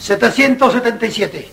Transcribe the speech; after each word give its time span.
777. 0.00 1.48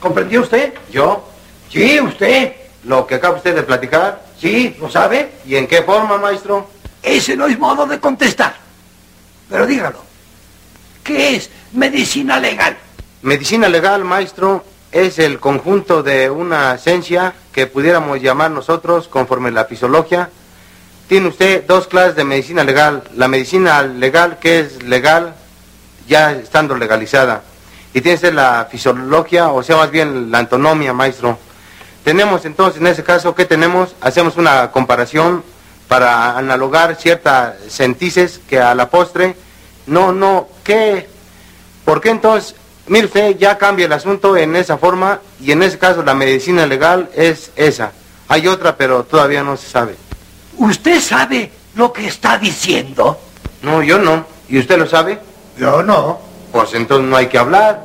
¿Comprendió 0.00 0.42
usted? 0.42 0.74
¿Yo? 0.90 1.28
Sí, 1.70 2.00
usted. 2.00 2.52
¿Lo 2.84 3.06
que 3.06 3.16
acaba 3.16 3.36
usted 3.36 3.54
de 3.54 3.62
platicar? 3.62 4.24
Sí, 4.40 4.76
¿lo 4.80 4.90
sabe? 4.90 5.32
¿Y 5.46 5.56
en 5.56 5.66
qué 5.66 5.82
forma, 5.82 6.18
maestro? 6.18 6.68
Ese 7.02 7.36
no 7.36 7.46
es 7.46 7.58
modo 7.58 7.86
de 7.86 8.00
contestar. 8.00 8.56
Pero 9.48 9.66
dígalo. 9.66 10.02
¿Qué 11.04 11.36
es 11.36 11.50
medicina 11.72 12.38
legal? 12.38 12.76
Medicina 13.22 13.68
legal, 13.68 14.04
maestro, 14.04 14.64
es 14.90 15.18
el 15.18 15.38
conjunto 15.38 16.02
de 16.02 16.28
una 16.30 16.76
ciencia 16.78 17.34
que 17.52 17.66
pudiéramos 17.66 18.20
llamar 18.20 18.50
nosotros 18.50 19.08
conforme 19.08 19.50
la 19.50 19.64
fisiología. 19.64 20.30
Tiene 21.08 21.28
usted 21.28 21.64
dos 21.66 21.86
clases 21.86 22.16
de 22.16 22.24
medicina 22.24 22.64
legal. 22.64 23.04
La 23.14 23.28
medicina 23.28 23.82
legal, 23.82 24.38
que 24.38 24.60
es 24.60 24.82
legal 24.82 25.34
ya 26.06 26.32
estando 26.32 26.76
legalizada. 26.76 27.42
Y 27.94 28.00
tiene 28.00 28.16
usted 28.16 28.32
la 28.32 28.66
fisiología, 28.70 29.48
o 29.48 29.62
sea, 29.62 29.76
más 29.76 29.90
bien 29.90 30.30
la 30.30 30.38
antonomía, 30.38 30.92
maestro. 30.92 31.38
Tenemos 32.04 32.44
entonces, 32.44 32.80
en 32.80 32.86
ese 32.86 33.04
caso, 33.04 33.34
¿qué 33.34 33.44
tenemos? 33.44 33.94
Hacemos 34.00 34.36
una 34.36 34.70
comparación 34.70 35.44
para 35.88 36.36
analogar 36.38 36.96
ciertas 36.96 37.54
sentices 37.68 38.40
que 38.48 38.58
a 38.60 38.74
la 38.74 38.88
postre, 38.88 39.36
no, 39.86 40.12
no, 40.12 40.48
¿qué? 40.64 41.08
¿Por 41.84 42.00
qué 42.00 42.10
entonces 42.10 42.54
Mire 42.86 43.06
usted, 43.06 43.38
ya 43.38 43.58
cambia 43.58 43.86
el 43.86 43.92
asunto 43.92 44.36
en 44.36 44.56
esa 44.56 44.76
forma 44.76 45.20
y 45.40 45.52
en 45.52 45.62
ese 45.62 45.78
caso 45.78 46.02
la 46.02 46.14
medicina 46.14 46.66
legal 46.66 47.08
es 47.14 47.52
esa. 47.54 47.92
Hay 48.28 48.48
otra, 48.48 48.76
pero 48.76 49.04
todavía 49.04 49.44
no 49.44 49.56
se 49.56 49.68
sabe. 49.68 49.96
¿Usted 50.58 51.00
sabe 51.00 51.50
lo 51.74 51.92
que 51.92 52.08
está 52.08 52.38
diciendo? 52.38 53.20
No, 53.62 53.82
yo 53.82 53.98
no. 53.98 54.26
¿Y 54.48 54.58
usted 54.58 54.78
lo 54.78 54.88
sabe? 54.88 55.20
Yo 55.62 55.80
no. 55.80 56.18
Pues 56.50 56.74
entonces 56.74 57.08
no 57.08 57.16
hay 57.16 57.28
que 57.28 57.38
hablar. 57.38 57.84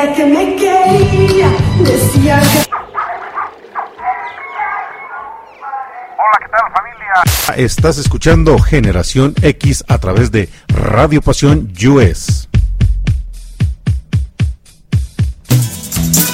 Decía 0.00 0.14
que 0.14 0.24
me 0.26 0.56
quería, 0.56 1.50
decía 1.80 2.40
que... 2.40 2.70
Hola, 6.16 6.38
¿qué 6.38 6.48
tal 6.50 6.60
familia? 6.72 7.64
Estás 7.64 7.98
escuchando 7.98 8.58
Generación 8.58 9.34
X 9.42 9.84
a 9.88 9.98
través 9.98 10.30
de 10.30 10.48
Radio 10.68 11.20
Pasión 11.22 11.72
US. 11.86 12.48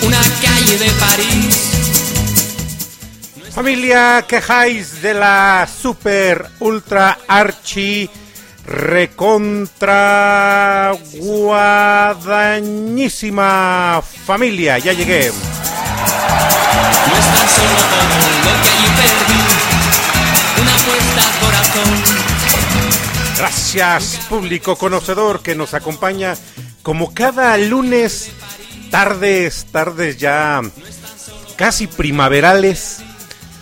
Una 0.03 0.21
calle 0.43 0.79
de 0.79 0.91
París. 1.01 1.73
Familia, 3.51 4.25
quejáis 4.29 5.01
de 5.01 5.15
la 5.15 5.67
super 5.67 6.47
ultra 6.61 7.19
archi 7.27 8.11
recontra 8.67 9.87
guadañísima 11.15 14.03
familia. 14.03 14.77
Ya 14.79 14.93
llegué. 14.93 15.31
No 15.31 17.17
es 17.17 17.27
tan 17.27 17.49
solo 17.49 17.79
todo 17.91 18.05
lo 18.45 18.51
que 18.63 18.69
allí 18.69 18.89
perdí. 18.97 19.41
Una 20.61 20.75
apuesta 20.75 21.23
al 21.23 21.33
corazón. 21.41 21.91
Gracias, 23.39 24.21
público 24.29 24.77
conocedor 24.77 25.41
que 25.43 25.55
nos 25.55 25.73
acompaña 25.75 26.37
como 26.83 27.15
cada 27.15 27.57
lunes, 27.59 28.31
tardes, 28.91 29.67
tardes 29.71 30.17
ya 30.17 30.63
casi 31.57 31.87
primaverales, 31.87 33.03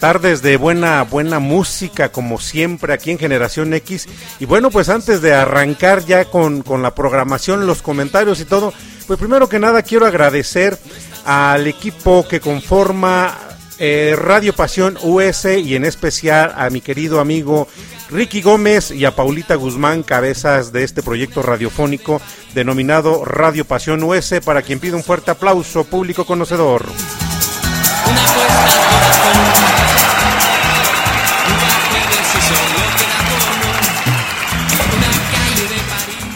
tardes 0.05 0.43
de 0.43 0.59
buena, 0.59 1.03
buena 1.03 1.39
música 1.39 2.13
como 2.13 2.39
siempre 2.39 2.93
aquí 2.93 3.11
en 3.11 3.19
Generación 3.19 3.73
X. 3.73 4.07
Y 4.39 4.45
bueno, 4.45 4.71
pues 4.71 4.91
antes 4.91 5.23
de 5.23 5.33
arrancar 5.33 6.05
ya 6.05 6.27
con, 6.27 6.61
con 6.61 6.83
la 6.83 6.95
programación, 6.95 7.67
los 7.67 7.81
comentarios 7.81 8.39
y 8.41 8.45
todo, 8.45 8.75
pues 9.07 9.19
primero 9.19 9.49
que 9.49 9.59
nada 9.59 9.81
quiero 9.81 10.05
agradecer 10.05 10.79
al 11.25 11.67
equipo 11.67 12.29
que 12.29 12.39
conforma 12.39 13.35
eh, 13.79 14.15
Radio 14.15 14.53
Pasión 14.53 14.99
US 15.01 15.47
y 15.47 15.75
en 15.75 15.87
especial 15.87 16.53
a 16.55 16.69
mi 16.69 16.83
querido 16.83 17.19
amigo 17.19 17.67
Ricky 18.11 18.43
Gómez 18.43 18.91
y 18.91 19.07
a 19.07 19.17
Paulita 19.17 19.55
Guzmán, 19.55 20.03
cabezas 20.03 20.71
de 20.71 20.85
este 20.85 21.03
proyecto 21.03 21.41
radiofónico 21.41 22.21
denominado 22.53 23.25
Radio 23.25 23.65
Pasión 23.65 24.03
US, 24.03 24.35
para 24.45 24.61
quien 24.61 24.81
pido 24.81 24.99
un 24.99 25.03
fuerte 25.03 25.31
aplauso, 25.31 25.85
público 25.85 26.27
conocedor. 26.27 26.85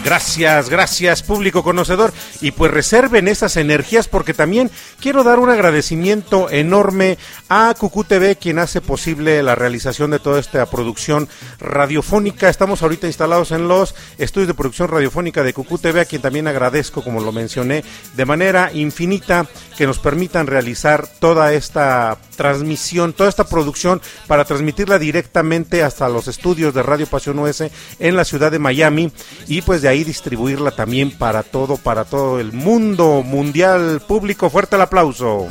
Gracias, 0.09 0.71
gracias, 0.71 1.21
público 1.21 1.61
conocedor. 1.61 2.11
Y 2.41 2.49
pues 2.49 2.71
reserven 2.71 3.27
esas 3.27 3.57
energías 3.57 4.07
porque 4.07 4.33
también 4.33 4.71
quiero 4.99 5.23
dar 5.23 5.37
un 5.37 5.51
agradecimiento 5.51 6.49
enorme 6.49 7.19
a 7.47 7.75
Cucú 7.77 8.03
TV, 8.05 8.35
quien 8.35 8.57
hace 8.57 8.81
posible 8.81 9.43
la 9.43 9.53
realización 9.53 10.09
de 10.09 10.17
toda 10.17 10.39
esta 10.39 10.65
producción 10.65 11.29
radiofónica. 11.59 12.49
Estamos 12.49 12.81
ahorita 12.81 13.05
instalados 13.05 13.51
en 13.51 13.67
los 13.67 13.93
estudios 14.17 14.47
de 14.47 14.55
producción 14.55 14.87
radiofónica 14.87 15.43
de 15.43 15.53
Cucú 15.53 15.77
TV, 15.77 16.01
a 16.01 16.05
quien 16.05 16.23
también 16.23 16.47
agradezco, 16.47 17.03
como 17.03 17.21
lo 17.21 17.31
mencioné, 17.31 17.83
de 18.15 18.25
manera 18.25 18.71
infinita 18.73 19.45
que 19.77 19.85
nos 19.85 19.99
permitan 19.99 20.47
realizar 20.47 21.07
toda 21.19 21.53
esta 21.53 22.17
transmisión, 22.39 23.11
toda 23.11 23.27
esta 23.27 23.43
producción 23.43 24.01
para 24.25 24.45
transmitirla 24.45 24.97
directamente 24.97 25.83
hasta 25.83 26.07
los 26.07 26.29
estudios 26.29 26.73
de 26.73 26.81
Radio 26.81 27.05
Pasión 27.05 27.37
US 27.37 27.69
en 27.99 28.15
la 28.15 28.23
ciudad 28.23 28.49
de 28.49 28.59
Miami 28.59 29.11
y 29.49 29.61
pues 29.61 29.81
de 29.81 29.89
ahí 29.89 30.05
distribuirla 30.05 30.71
también 30.71 31.11
para 31.11 31.43
todo, 31.43 31.75
para 31.75 32.05
todo 32.05 32.39
el 32.39 32.53
mundo 32.53 33.23
mundial 33.23 34.01
público. 34.07 34.49
Fuerte 34.49 34.77
el 34.77 34.83
aplauso. 34.83 35.47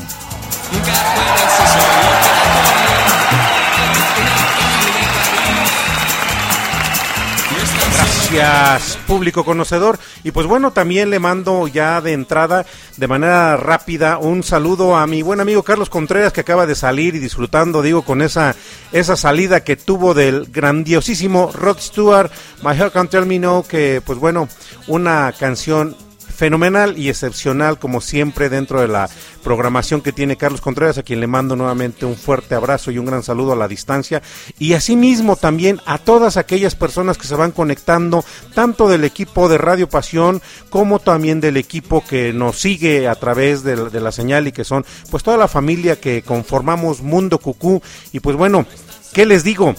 Gracias, 8.31 8.99
público 9.07 9.43
conocedor. 9.43 9.99
Y 10.23 10.33
pues 10.33 10.47
bueno, 10.47 10.71
también 10.71 11.09
le 11.09 11.19
mando 11.19 11.67
ya 11.67 12.03
de 12.03 12.13
entrada, 12.13 12.67
de 12.99 13.09
manera 13.09 13.57
rápida, 13.57 14.19
un 14.19 14.43
saludo 14.43 14.97
a 14.97 15.07
mi 15.07 15.23
buen 15.23 15.41
amigo 15.41 15.63
Carlos 15.63 15.89
Contreras, 15.89 16.35
que 16.35 16.43
acaba 16.43 16.67
de 16.67 16.75
salir 16.75 17.15
y 17.15 17.21
disfrutando, 17.21 17.81
digo, 17.81 18.03
con 18.03 18.21
esa, 18.21 18.55
esa 18.93 19.17
salida 19.17 19.65
que 19.65 19.77
tuvo 19.77 20.13
del 20.13 20.47
grandiosísimo 20.53 21.53
Rod 21.55 21.79
Stewart, 21.79 22.31
My 22.63 22.77
Heart 22.77 22.93
Can't 22.93 23.11
Tell 23.11 23.25
Me 23.25 23.39
No, 23.39 23.65
que 23.67 24.03
pues 24.05 24.19
bueno, 24.19 24.47
una 24.89 25.33
canción 25.33 25.97
fenomenal 26.39 26.97
y 26.97 27.09
excepcional 27.09 27.81
como 27.81 28.01
siempre 28.01 28.49
dentro 28.49 28.81
de 28.81 28.87
la 28.87 29.11
programación 29.43 30.01
que 30.01 30.13
tiene 30.13 30.37
Carlos 30.37 30.61
Contreras, 30.61 30.97
a 30.97 31.03
quien 31.03 31.19
le 31.19 31.27
mando 31.27 31.57
nuevamente 31.57 32.07
un 32.07 32.15
fuerte 32.15 32.55
abrazo 32.55 32.93
y 32.93 32.99
un 32.99 33.07
gran 33.07 33.25
saludo 33.25 33.55
a 33.55 33.57
la 33.57 33.67
distancia 33.67 34.23
y 34.57 34.75
asimismo 34.75 35.35
también 35.35 35.81
a 35.85 35.99
todas 35.99 36.37
aquellas 36.37 36.77
personas 36.77 37.19
que 37.19 37.27
se 37.27 37.35
van 37.35 37.51
conectando, 37.51 38.25
tanto 38.55 38.89
del 38.89 39.03
equipo 39.03 39.49
de 39.49 39.59
Radio 39.59 39.89
Pasión 39.89 40.41
como 40.71 41.01
también 41.01 41.41
del 41.41 41.57
equipo 41.57 42.05
que 42.07 42.33
nos 42.33 42.61
sigue 42.61 43.09
a 43.09 43.17
través 43.17 43.65
de, 43.65 43.77
la 43.99 44.13
señal 44.13 44.47
y 44.47 44.53
que 44.53 44.63
son 44.63 44.87
pues 45.11 45.25
toda 45.25 45.39
la 45.39 45.49
familia 45.49 46.01
que 46.01 46.23
conformamos 46.23 47.03
Mundo 47.03 47.41
Cucú 47.41 47.83
y 48.13 48.21
pues 48.21 48.37
bueno, 48.37 48.65
¿qué 49.13 49.27
les 49.27 49.43
digo? 49.43 49.75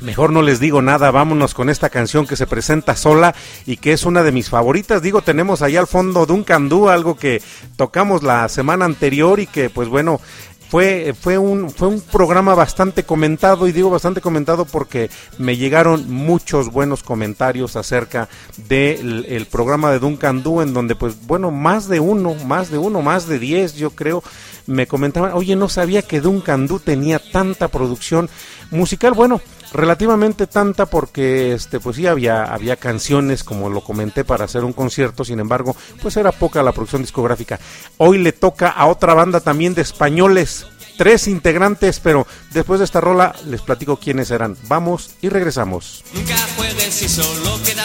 Mejor 0.00 0.32
no 0.32 0.42
les 0.42 0.60
digo 0.60 0.80
nada, 0.80 1.10
vámonos 1.10 1.54
con 1.54 1.68
esta 1.68 1.90
canción 1.90 2.26
que 2.26 2.36
se 2.36 2.46
presenta 2.46 2.94
sola 2.94 3.34
y 3.66 3.78
que 3.78 3.92
es 3.92 4.04
una 4.04 4.22
de 4.22 4.32
mis 4.32 4.48
favoritas. 4.48 5.02
Digo, 5.02 5.22
tenemos 5.22 5.60
ahí 5.60 5.76
al 5.76 5.86
fondo 5.86 6.24
Duncan 6.24 6.68
Du, 6.68 6.88
algo 6.88 7.16
que 7.16 7.42
tocamos 7.76 8.22
la 8.22 8.48
semana 8.48 8.84
anterior 8.84 9.40
y 9.40 9.46
que 9.46 9.70
pues 9.70 9.88
bueno, 9.88 10.20
fue, 10.68 11.14
fue, 11.18 11.38
un, 11.38 11.70
fue 11.70 11.88
un 11.88 12.00
programa 12.00 12.54
bastante 12.54 13.04
comentado 13.04 13.66
y 13.66 13.72
digo 13.72 13.88
bastante 13.88 14.20
comentado 14.20 14.66
porque 14.66 15.10
me 15.38 15.56
llegaron 15.56 16.10
muchos 16.10 16.70
buenos 16.70 17.02
comentarios 17.02 17.74
acerca 17.74 18.28
del 18.68 19.24
el 19.28 19.46
programa 19.46 19.90
de 19.90 19.98
Duncan 19.98 20.42
Du 20.42 20.60
en 20.60 20.74
donde 20.74 20.94
pues 20.94 21.26
bueno, 21.26 21.50
más 21.50 21.88
de 21.88 22.00
uno, 22.00 22.34
más 22.46 22.70
de 22.70 22.76
uno, 22.76 23.00
más 23.00 23.26
de 23.26 23.38
diez 23.38 23.74
yo 23.76 23.90
creo 23.90 24.22
me 24.66 24.86
comentaban, 24.86 25.32
oye 25.32 25.56
no 25.56 25.70
sabía 25.70 26.02
que 26.02 26.20
Duncan 26.20 26.66
Du 26.66 26.78
tenía 26.78 27.18
tanta 27.18 27.68
producción 27.68 28.28
musical, 28.70 29.14
bueno, 29.14 29.40
relativamente 29.72 30.46
tanta 30.46 30.86
porque 30.86 31.52
este 31.52 31.80
pues 31.80 31.96
sí 31.96 32.06
había 32.06 32.44
había 32.44 32.76
canciones 32.76 33.44
como 33.44 33.68
lo 33.68 33.82
comenté 33.82 34.24
para 34.24 34.44
hacer 34.44 34.64
un 34.64 34.72
concierto 34.72 35.24
sin 35.24 35.40
embargo 35.40 35.76
pues 36.00 36.16
era 36.16 36.32
poca 36.32 36.62
la 36.62 36.72
producción 36.72 37.02
discográfica 37.02 37.58
hoy 37.98 38.18
le 38.18 38.32
toca 38.32 38.68
a 38.68 38.86
otra 38.86 39.14
banda 39.14 39.40
también 39.40 39.74
de 39.74 39.82
españoles 39.82 40.66
tres 40.96 41.28
integrantes 41.28 42.00
pero 42.00 42.26
después 42.52 42.80
de 42.80 42.84
esta 42.84 43.00
rola 43.00 43.34
les 43.46 43.62
platico 43.62 43.98
quiénes 43.98 44.30
eran 44.30 44.56
vamos 44.68 45.14
y 45.20 45.28
regresamos 45.28 46.04
Nunca 46.14 46.36
juegues 46.56 46.94
si 46.94 47.08
solo 47.08 47.60
queda. 47.64 47.84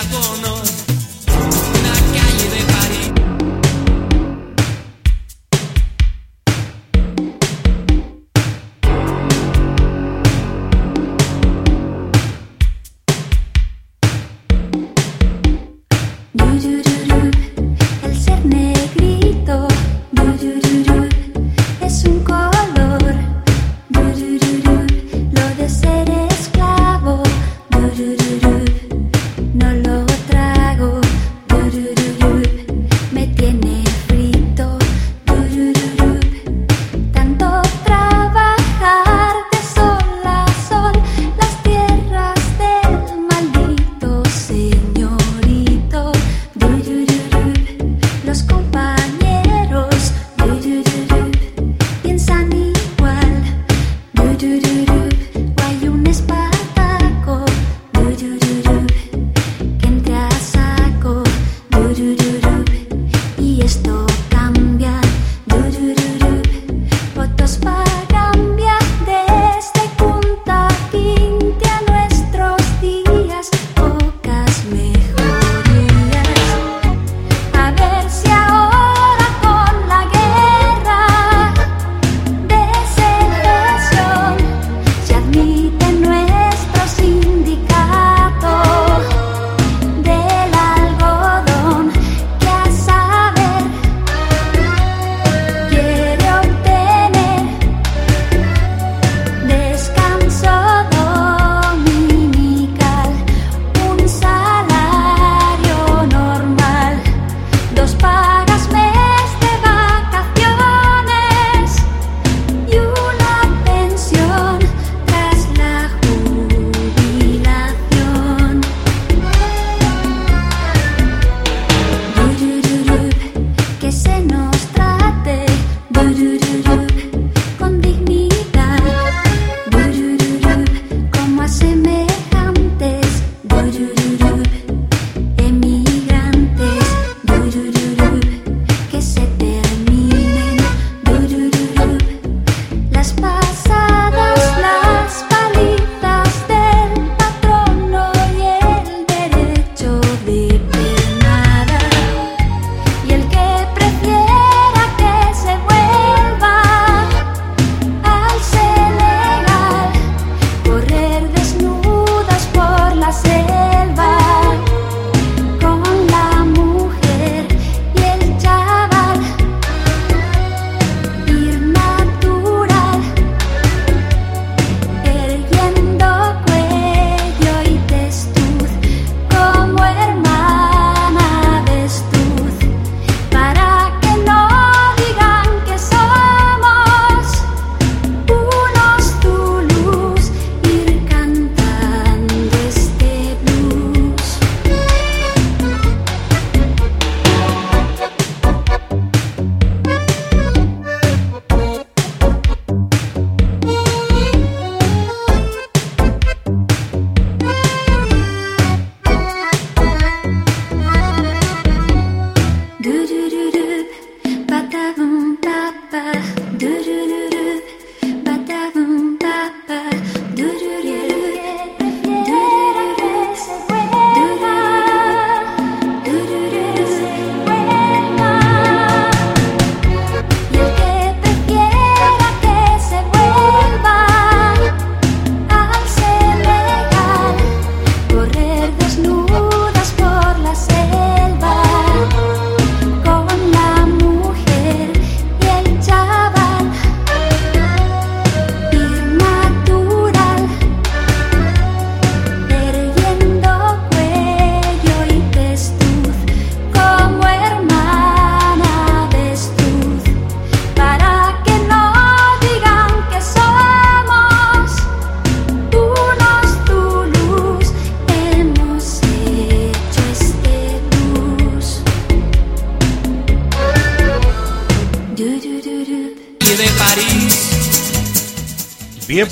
Deus 107.83 107.95
para. 107.95 108.52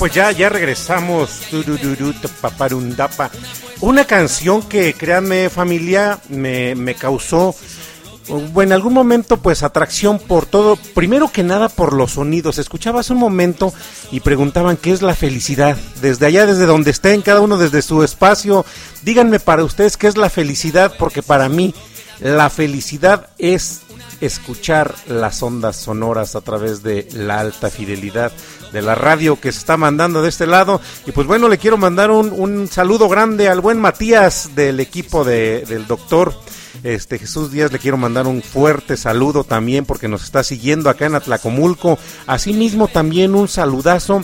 Pues 0.01 0.15
ya, 0.15 0.31
ya 0.31 0.49
regresamos. 0.49 1.29
Una 3.81 4.05
canción 4.05 4.63
que, 4.63 4.95
créanme, 4.95 5.51
familia, 5.51 6.17
me, 6.27 6.73
me 6.73 6.95
causó, 6.95 7.53
bueno, 8.27 8.71
en 8.71 8.71
algún 8.71 8.95
momento, 8.95 9.37
pues 9.37 9.61
atracción 9.61 10.17
por 10.17 10.47
todo. 10.47 10.75
Primero 10.95 11.31
que 11.31 11.43
nada, 11.43 11.69
por 11.69 11.93
los 11.93 12.13
sonidos. 12.13 12.57
Escuchabas 12.57 13.11
un 13.11 13.17
momento 13.17 13.75
y 14.11 14.21
preguntaban 14.21 14.75
qué 14.75 14.91
es 14.91 15.03
la 15.03 15.13
felicidad. 15.13 15.77
Desde 16.01 16.25
allá, 16.25 16.47
desde 16.47 16.65
donde 16.65 16.89
estén, 16.89 17.21
cada 17.21 17.41
uno 17.41 17.59
desde 17.59 17.83
su 17.83 18.03
espacio. 18.03 18.65
Díganme 19.03 19.39
para 19.39 19.63
ustedes 19.63 19.97
qué 19.97 20.07
es 20.07 20.17
la 20.17 20.31
felicidad, 20.31 20.95
porque 20.97 21.21
para 21.21 21.47
mí, 21.47 21.75
la 22.19 22.49
felicidad 22.49 23.29
es 23.37 23.81
escuchar 24.21 24.95
las 25.07 25.43
ondas 25.43 25.75
sonoras 25.75 26.35
a 26.35 26.41
través 26.41 26.83
de 26.83 27.07
la 27.13 27.39
alta 27.39 27.69
fidelidad 27.69 28.31
de 28.71 28.81
la 28.81 28.95
radio 28.95 29.39
que 29.39 29.51
se 29.51 29.59
está 29.59 29.77
mandando 29.77 30.21
de 30.21 30.29
este 30.29 30.47
lado. 30.47 30.79
Y 31.05 31.11
pues 31.11 31.27
bueno, 31.27 31.49
le 31.49 31.57
quiero 31.57 31.77
mandar 31.77 32.11
un, 32.11 32.31
un 32.31 32.67
saludo 32.67 33.09
grande 33.09 33.49
al 33.49 33.59
buen 33.61 33.79
Matías 33.79 34.55
del 34.55 34.79
equipo 34.79 35.23
de, 35.23 35.65
del 35.67 35.87
doctor. 35.87 36.33
Este 36.83 37.19
Jesús 37.19 37.51
Díaz 37.51 37.71
le 37.71 37.79
quiero 37.79 37.97
mandar 37.97 38.27
un 38.27 38.41
fuerte 38.41 38.97
saludo 38.97 39.43
también 39.43 39.85
porque 39.85 40.07
nos 40.07 40.23
está 40.23 40.43
siguiendo 40.43 40.89
acá 40.89 41.05
en 41.05 41.15
Atlacomulco. 41.15 41.97
Asimismo 42.27 42.87
también 42.87 43.35
un 43.35 43.47
saludazo 43.47 44.21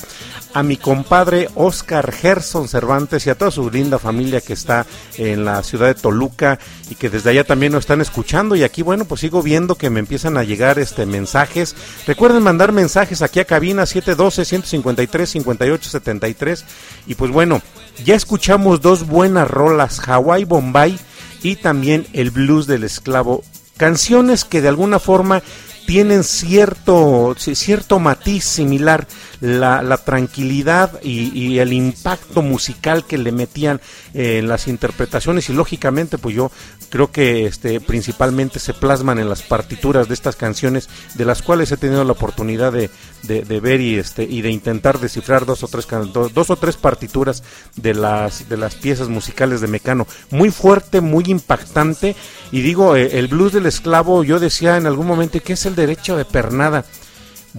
a 0.54 0.64
mi 0.64 0.78
compadre 0.78 1.50
Oscar 1.56 2.12
Gerson 2.12 2.68
Cervantes 2.68 3.28
y 3.28 3.30
a 3.30 3.36
toda 3.36 3.52
su 3.52 3.70
linda 3.70 4.00
familia 4.00 4.42
que 4.42 4.54
está 4.54 4.86
en 5.18 5.46
la 5.46 5.62
ciudad 5.62 5.88
de 5.88 6.02
Toluca 6.02 6.58
y 6.90 6.96
que 6.96 7.10
desde 7.10 7.30
allá 7.30 7.44
también 7.44 7.74
nos 7.74 7.82
están 7.82 8.02
escuchando 8.02 8.56
y 8.56 8.64
aquí 8.64 8.82
bueno 8.82 9.06
pues 9.06 9.22
sigo 9.22 9.44
viendo 9.44 9.76
que 9.76 9.90
me 9.90 10.00
empiezan 10.00 10.38
a 10.38 10.44
llegar 10.44 10.80
este 10.80 11.06
mensajes. 11.06 11.76
Recuerden 12.08 12.42
mandar 12.42 12.72
mensajes 12.72 13.22
aquí 13.22 13.40
a 13.40 13.46
cabina 13.46 13.86
712 13.86 14.46
153 14.46 15.30
58 15.30 15.90
73 15.90 16.66
y 17.06 17.16
pues 17.16 17.32
bueno, 17.32 17.62
ya 18.04 18.16
escuchamos 18.16 18.82
dos 18.82 19.06
buenas 19.06 19.48
rolas, 19.48 20.00
Hawaii 20.08 20.46
Bombay 20.46 20.98
y 21.44 21.56
también 21.56 22.06
el 22.14 22.32
blues 22.32 22.68
del 22.68 22.84
esclavo, 22.84 23.44
canciones 23.78 24.44
que 24.44 24.62
de 24.62 24.68
alguna 24.68 25.00
forma 25.00 25.44
tienen 25.88 26.24
cierto, 26.24 27.34
ci- 27.36 27.56
cierto 27.56 27.98
matiz 27.98 28.44
similar, 28.44 29.08
la, 29.40 29.82
la 29.82 29.98
tranquilidad 29.98 31.00
y, 31.02 31.58
el 31.60 31.72
impacto 31.74 32.42
musical 32.42 33.06
que 33.06 33.18
le 33.18 33.32
metían 33.32 33.80
eh, 34.14 34.40
en 34.40 34.48
las 34.50 34.68
interpretaciones. 34.68 35.50
Y 35.50 35.54
lógicamente 35.54 36.18
pues 36.18 36.36
yo 36.36 36.52
creo 36.90 37.12
que 37.12 37.46
este 37.46 37.80
principalmente 37.82 38.60
se 38.60 38.74
plasman 38.74 39.20
en 39.20 39.30
las 39.30 39.42
partituras 39.44 40.08
de 40.08 40.14
estas 40.14 40.36
canciones 40.36 40.90
de 41.16 41.26
las 41.26 41.42
cuales 41.42 41.72
he 41.72 41.78
tenido 41.78 42.04
la 42.04 42.12
oportunidad 42.14 42.72
de, 42.74 42.90
de- 43.24 43.60
ver 43.60 43.82
y 43.82 43.96
este 43.96 44.24
y 44.24 44.42
de 44.42 44.52
intentar 44.52 45.00
descifrar 45.00 45.46
dos 45.46 45.64
o 45.64 45.68
tres 45.68 45.88
dos 46.34 46.50
o 46.50 46.56
tres 46.58 46.76
partituras 46.78 47.44
de 47.76 47.94
las 47.94 48.50
de 48.50 48.58
las 48.58 48.76
piezas 48.76 49.08
musicales 49.10 49.62
de 49.62 49.68
Mecano. 49.68 50.06
Muy 50.32 50.52
fuerte 50.52 51.00
muy 51.02 51.24
impactante 51.28 52.16
y 52.52 52.62
digo 52.62 52.96
eh, 52.96 53.20
el 53.20 53.28
blues 53.28 53.54
del 53.54 53.66
esclavo 53.66 54.24
yo 54.24 54.40
decía 54.40 54.78
en 54.78 54.88
algún 54.88 55.08
momento 55.08 55.40
¿qué 55.44 55.54
es 55.54 55.66
el 55.66 55.76
derecho 55.76 56.16
de 56.18 56.26
pernada? 56.26 56.86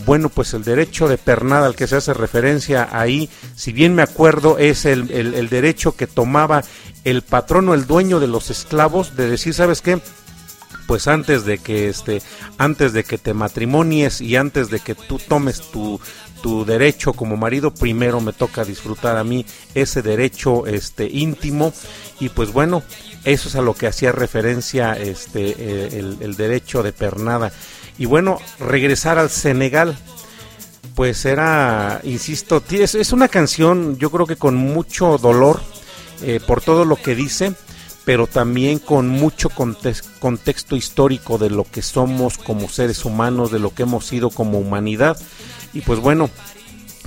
Bueno, 0.06 0.28
pues 0.28 0.54
el 0.54 0.62
derecho 0.62 1.08
de 1.08 1.18
pernada 1.18 1.66
al 1.66 1.74
que 1.74 1.88
se 1.88 1.96
hace 1.96 2.14
referencia 2.14 2.88
ahí, 2.92 3.28
si 3.56 3.72
bien 3.72 3.96
me 3.96 4.02
acuerdo, 4.02 4.56
es 4.58 4.84
el, 4.84 5.10
el- 5.10 5.48
derecho 5.48 5.96
que 5.96 6.06
tomaba 6.06 6.62
el 7.02 7.22
patrono, 7.22 7.74
el 7.74 7.86
dueño 7.86 8.20
de 8.20 8.28
los 8.28 8.48
esclavos, 8.50 9.16
de 9.16 9.28
decir, 9.28 9.54
¿sabes 9.54 9.80
qué? 9.82 9.98
pues 10.86 11.06
antes 11.06 11.44
de 11.44 11.58
que 11.58 11.88
este 11.90 12.22
antes 12.56 12.94
de 12.94 13.04
que 13.04 13.18
te 13.18 13.34
matrimonies 13.34 14.22
y 14.22 14.36
antes 14.36 14.70
de 14.70 14.80
que 14.80 14.94
tú 14.94 15.18
tomes 15.18 15.60
tu 15.70 16.00
tu 16.42 16.64
derecho 16.64 17.12
como 17.12 17.36
marido 17.36 17.74
primero 17.74 18.20
me 18.22 18.32
toca 18.32 18.64
disfrutar 18.64 19.18
a 19.18 19.24
mí 19.24 19.44
ese 19.74 20.00
derecho 20.00 20.66
este 20.66 21.06
íntimo 21.10 21.74
y 22.20 22.30
pues 22.30 22.52
bueno 22.54 22.82
eso 23.32 23.48
es 23.48 23.56
a 23.56 23.62
lo 23.62 23.74
que 23.74 23.86
hacía 23.86 24.12
referencia 24.12 24.92
este 24.94 25.54
eh, 25.58 26.16
el, 26.20 26.36
derecho 26.36 26.82
de 26.82 26.92
pernada 26.92 27.52
y 27.98 28.06
bueno 28.06 28.38
regresar 28.58 29.18
al 29.18 29.30
Senegal 29.30 29.96
pues 30.94 31.24
era 31.24 32.00
insisto 32.04 32.62
es, 32.70 32.94
es 32.94 33.12
una 33.12 33.28
canción 33.28 33.98
yo 33.98 34.10
creo 34.10 34.26
que 34.26 34.36
con 34.36 34.56
mucho 34.56 35.18
dolor 35.18 35.60
eh, 36.22 36.40
por 36.46 36.60
todo 36.60 36.84
lo 36.84 36.96
que 36.96 37.14
dice 37.14 37.52
pero 38.08 38.26
también 38.26 38.78
con 38.78 39.06
mucho 39.06 39.50
contex- 39.50 40.02
contexto 40.18 40.76
histórico 40.76 41.36
de 41.36 41.50
lo 41.50 41.64
que 41.64 41.82
somos 41.82 42.38
como 42.38 42.70
seres 42.70 43.04
humanos, 43.04 43.52
de 43.52 43.58
lo 43.58 43.74
que 43.74 43.82
hemos 43.82 44.06
sido 44.06 44.30
como 44.30 44.58
humanidad. 44.58 45.18
Y 45.74 45.82
pues 45.82 46.00
bueno, 46.00 46.30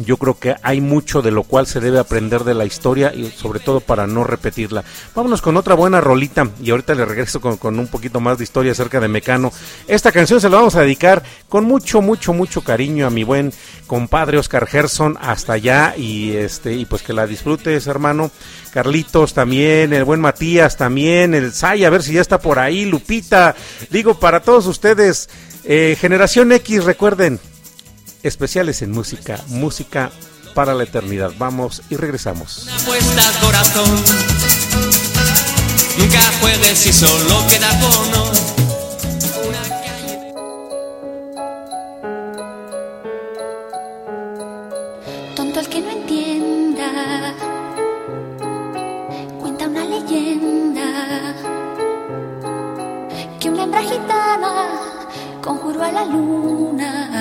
yo 0.05 0.17
creo 0.17 0.37
que 0.37 0.55
hay 0.61 0.81
mucho 0.81 1.21
de 1.21 1.31
lo 1.31 1.43
cual 1.43 1.67
se 1.67 1.79
debe 1.79 1.99
aprender 1.99 2.43
de 2.43 2.53
la 2.53 2.65
historia 2.65 3.13
y 3.13 3.29
sobre 3.31 3.59
todo 3.59 3.79
para 3.79 4.07
no 4.07 4.23
repetirla. 4.23 4.83
Vámonos 5.15 5.41
con 5.41 5.57
otra 5.57 5.75
buena 5.75 6.01
rolita 6.01 6.49
y 6.61 6.71
ahorita 6.71 6.95
le 6.95 7.05
regreso 7.05 7.41
con, 7.41 7.79
un 7.79 7.87
poquito 7.87 8.19
más 8.19 8.37
de 8.37 8.43
historia 8.43 8.71
acerca 8.71 8.99
de 8.99 9.07
Mecano. 9.07 9.51
Esta 9.87 10.11
canción 10.11 10.41
se 10.41 10.49
la 10.49 10.57
vamos 10.57 10.75
a 10.75 10.81
dedicar 10.81 11.23
con 11.49 11.65
mucho, 11.65 12.01
mucho, 12.01 12.33
mucho 12.33 12.61
cariño 12.61 13.07
a 13.07 13.09
mi 13.09 13.23
buen 13.23 13.53
compadre 13.87 14.37
Oscar 14.37 14.67
Gerson 14.67 15.17
hasta 15.21 15.53
allá 15.53 15.95
y 15.97 16.31
este 16.31 16.73
y 16.73 16.85
pues 16.85 17.01
que 17.01 17.13
la 17.13 17.27
disfrutes 17.27 17.87
hermano. 17.87 18.31
Carlitos 18.71 19.33
también, 19.33 19.91
el 19.91 20.05
buen 20.05 20.21
Matías 20.21 20.77
también, 20.77 21.33
el 21.33 21.51
Sai, 21.51 21.83
a 21.83 21.89
ver 21.89 22.03
si 22.03 22.13
ya 22.13 22.21
está 22.21 22.39
por 22.39 22.57
ahí, 22.57 22.85
Lupita. 22.85 23.53
Digo, 23.89 24.17
para 24.17 24.41
todos 24.41 24.65
ustedes, 24.65 25.29
eh, 25.65 25.97
Generación 25.99 26.51
X, 26.53 26.85
recuerden, 26.85 27.39
especiales 28.23 28.81
en 28.81 28.91
música, 28.91 29.39
música 29.47 30.11
para 30.53 30.73
la 30.73 30.83
eternidad. 30.83 31.31
Vamos 31.37 31.81
y 31.89 31.95
regresamos. 31.95 32.63
Una 32.63 32.75
apuesta 32.75 33.27
al 33.27 33.39
corazón. 33.39 34.03
Nunca 35.97 36.19
juegues 36.39 36.77
si 36.77 36.93
solo 36.93 37.45
queda 37.47 37.71
bono. 37.79 38.31
Una 39.47 39.61
calle 39.69 40.33
Tonto 45.35 45.59
el 45.59 45.67
que 45.67 45.81
no 45.81 45.91
entienda. 45.91 47.33
Cuenta 49.39 49.67
una 49.67 49.85
leyenda. 49.85 51.35
Que 53.39 53.49
una 53.49 53.63
hembra 53.63 53.81
gitana 53.81 54.67
conjuró 55.41 55.83
a 55.83 55.91
la 55.91 56.05
luna 56.05 57.20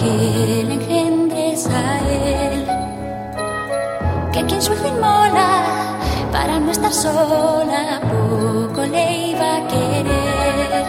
que 0.00 0.64
le 0.66 0.74
engendres 0.74 1.66
a 1.66 1.98
él. 2.08 2.66
Que 4.32 4.44
quien 4.46 4.62
su 4.62 4.72
inmola 4.72 5.50
para 6.32 6.58
no 6.58 6.70
estar 6.70 6.92
sola, 6.92 8.00
poco 8.12 8.80
le 8.86 9.28
iba 9.32 9.56
a 9.56 9.66
querer. 9.68 10.84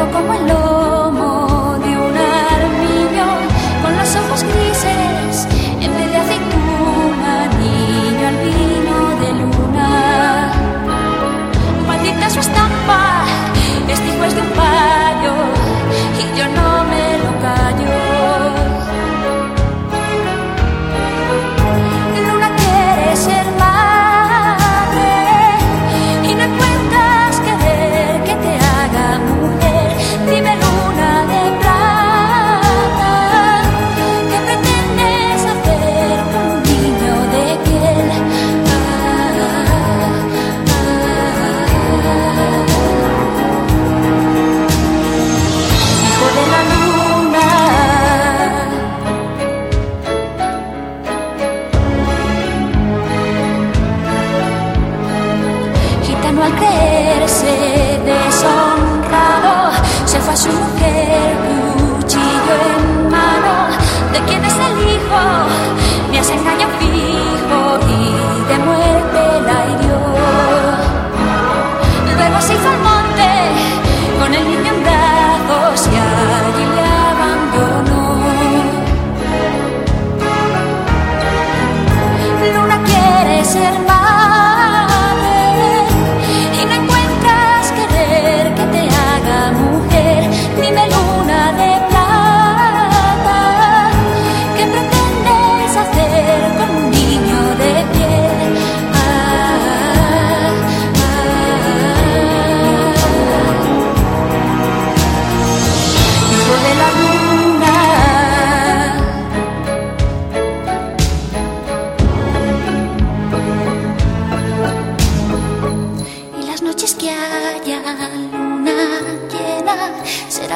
Blanco 0.00 0.12
como 0.12 0.34
el 0.34 0.48
lomo 0.48 0.59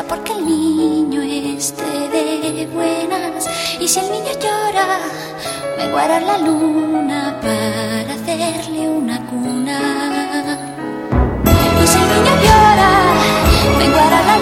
porque 0.02 0.32
el 0.32 0.44
niño 0.44 1.22
esté 1.22 1.84
de 2.08 2.66
buenas. 2.66 3.48
Y 3.78 3.86
si 3.86 4.00
el 4.00 4.10
niño 4.10 4.32
llora, 4.40 4.98
me 5.78 5.90
guarda 5.90 6.20
la 6.20 6.38
luna 6.38 7.38
para 7.40 8.14
hacerle 8.14 8.88
una 8.88 9.24
cuna. 9.26 9.78
Y 11.82 11.86
si 11.86 11.98
el 11.98 12.08
niño 12.08 12.34
llora, 12.42 12.90
me 13.78 13.88
guarda 13.88 14.22
la 14.22 14.33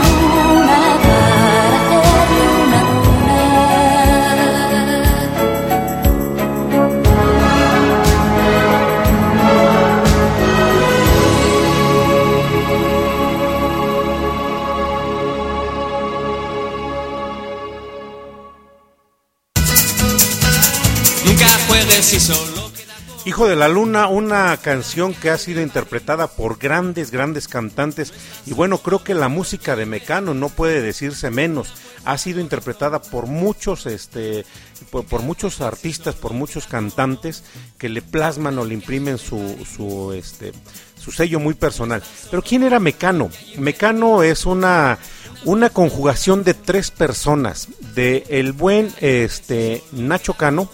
Hijo 23.24 23.46
de 23.46 23.54
la 23.54 23.68
Luna, 23.68 24.08
una 24.08 24.56
canción 24.56 25.14
que 25.14 25.30
ha 25.30 25.38
sido 25.38 25.62
interpretada 25.62 26.26
por 26.26 26.58
grandes, 26.58 27.12
grandes 27.12 27.46
cantantes. 27.46 28.12
Y 28.44 28.52
bueno, 28.52 28.78
creo 28.78 29.04
que 29.04 29.14
la 29.14 29.28
música 29.28 29.76
de 29.76 29.86
Mecano 29.86 30.34
no 30.34 30.48
puede 30.48 30.82
decirse 30.82 31.30
menos. 31.30 31.72
Ha 32.04 32.18
sido 32.18 32.40
interpretada 32.40 33.00
por 33.00 33.26
muchos, 33.26 33.86
este, 33.86 34.44
por, 34.90 35.04
por 35.04 35.22
muchos 35.22 35.60
artistas, 35.60 36.16
por 36.16 36.32
muchos 36.32 36.66
cantantes 36.66 37.44
que 37.78 37.88
le 37.88 38.02
plasman 38.02 38.58
o 38.58 38.64
le 38.64 38.74
imprimen 38.74 39.18
su, 39.18 39.64
su, 39.64 40.12
este, 40.12 40.52
su 40.98 41.12
sello 41.12 41.38
muy 41.38 41.54
personal. 41.54 42.02
Pero 42.30 42.42
¿quién 42.42 42.64
era 42.64 42.80
Mecano? 42.80 43.30
Mecano 43.56 44.24
es 44.24 44.44
una, 44.44 44.98
una 45.44 45.70
conjugación 45.70 46.42
de 46.42 46.54
tres 46.54 46.90
personas. 46.90 47.68
De 47.94 48.24
el 48.30 48.52
buen 48.52 48.92
este, 49.00 49.84
Nacho 49.92 50.34
Cano, 50.34 50.68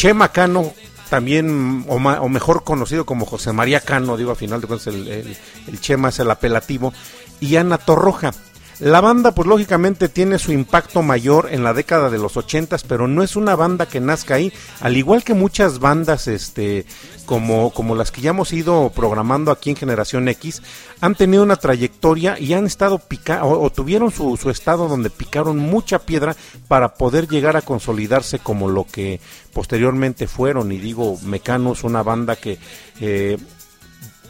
Chema 0.00 0.28
Cano, 0.32 0.72
también, 1.10 1.84
o, 1.88 1.98
ma- 1.98 2.22
o 2.22 2.28
mejor 2.30 2.64
conocido 2.64 3.04
como 3.04 3.26
José 3.26 3.52
María 3.52 3.80
Cano, 3.80 4.16
digo, 4.16 4.30
a 4.30 4.34
final 4.34 4.62
de 4.62 4.66
cuentas 4.66 4.86
el, 4.86 5.06
el- 5.08 5.36
el 5.66 5.80
Chema 5.80 6.08
es 6.08 6.18
el 6.20 6.30
apelativo, 6.30 6.94
y 7.38 7.56
Ana 7.56 7.76
Torroja. 7.76 8.32
La 8.80 9.02
banda, 9.02 9.32
pues 9.32 9.46
lógicamente 9.46 10.08
tiene 10.08 10.38
su 10.38 10.52
impacto 10.52 11.02
mayor 11.02 11.48
en 11.50 11.62
la 11.62 11.74
década 11.74 12.08
de 12.08 12.16
los 12.16 12.38
ochentas, 12.38 12.82
pero 12.82 13.06
no 13.06 13.22
es 13.22 13.36
una 13.36 13.54
banda 13.54 13.86
que 13.86 14.00
nazca 14.00 14.36
ahí, 14.36 14.54
al 14.80 14.96
igual 14.96 15.22
que 15.22 15.34
muchas 15.34 15.80
bandas, 15.80 16.26
este, 16.28 16.86
como, 17.26 17.74
como 17.74 17.94
las 17.94 18.10
que 18.10 18.22
ya 18.22 18.30
hemos 18.30 18.54
ido 18.54 18.90
programando 18.94 19.50
aquí 19.50 19.68
en 19.68 19.76
Generación 19.76 20.28
X, 20.28 20.62
han 21.02 21.14
tenido 21.14 21.42
una 21.42 21.56
trayectoria 21.56 22.38
y 22.38 22.54
han 22.54 22.64
estado 22.64 22.98
pica 22.98 23.44
o, 23.44 23.62
o 23.62 23.70
tuvieron 23.70 24.10
su, 24.10 24.38
su 24.38 24.48
estado 24.48 24.88
donde 24.88 25.10
picaron 25.10 25.58
mucha 25.58 25.98
piedra 25.98 26.34
para 26.66 26.94
poder 26.94 27.28
llegar 27.28 27.58
a 27.58 27.62
consolidarse 27.62 28.38
como 28.38 28.70
lo 28.70 28.84
que 28.84 29.20
posteriormente 29.52 30.26
fueron. 30.26 30.72
Y 30.72 30.78
digo, 30.78 31.18
Mecano 31.22 31.74
es 31.74 31.84
una 31.84 32.02
banda 32.02 32.36
que 32.36 32.58
eh, 32.98 33.36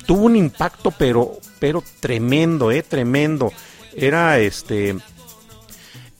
tuvo 0.06 0.24
un 0.24 0.34
impacto, 0.34 0.90
pero, 0.90 1.38
pero 1.60 1.84
tremendo, 2.00 2.72
eh, 2.72 2.82
tremendo. 2.82 3.52
Era 3.94 4.38
este 4.38 4.96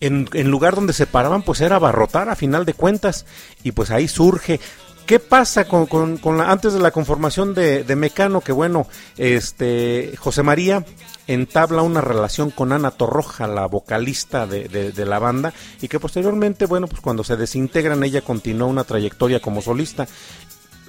en, 0.01 0.29
en 0.33 0.51
lugar 0.51 0.75
donde 0.75 0.93
se 0.93 1.07
paraban, 1.07 1.43
pues 1.43 1.61
era 1.61 1.77
abarrotar 1.77 2.29
a 2.29 2.37
final 2.37 2.65
de 2.65 2.75
cuentas, 2.75 3.27
y 3.63 3.73
pues 3.73 3.91
ahí 3.91 4.09
surge. 4.09 4.61
¿Qué 5.07 5.19
pasa 5.19 5.65
con, 5.65 5.87
con- 5.87 6.39
la, 6.39 6.51
antes 6.53 6.73
de 6.73 6.79
la 6.79 6.93
conformación 6.93 7.53
de, 7.53 7.83
de 7.83 7.97
Mecano? 7.97 8.41
Que 8.43 8.53
bueno, 8.53 8.87
este 9.19 10.13
José 10.19 10.45
María 10.45 10.85
entabla 11.27 11.83
una 11.83 12.01
relación 12.01 12.51
con 12.51 12.73
Ana 12.73 12.93
Torroja, 12.93 13.49
la 13.49 13.67
vocalista 13.67 14.47
de, 14.47 14.69
de- 14.69 14.93
de 14.93 15.07
la 15.07 15.19
banda, 15.19 15.53
y 15.81 15.89
que 15.89 15.99
posteriormente, 15.99 16.67
bueno, 16.67 16.87
pues 16.87 17.01
cuando 17.01 17.25
se 17.25 17.37
desintegran, 17.37 18.05
ella 18.05 18.21
continuó 18.23 18.69
una 18.69 18.85
trayectoria 18.85 19.41
como 19.41 19.63
solista. 19.63 20.07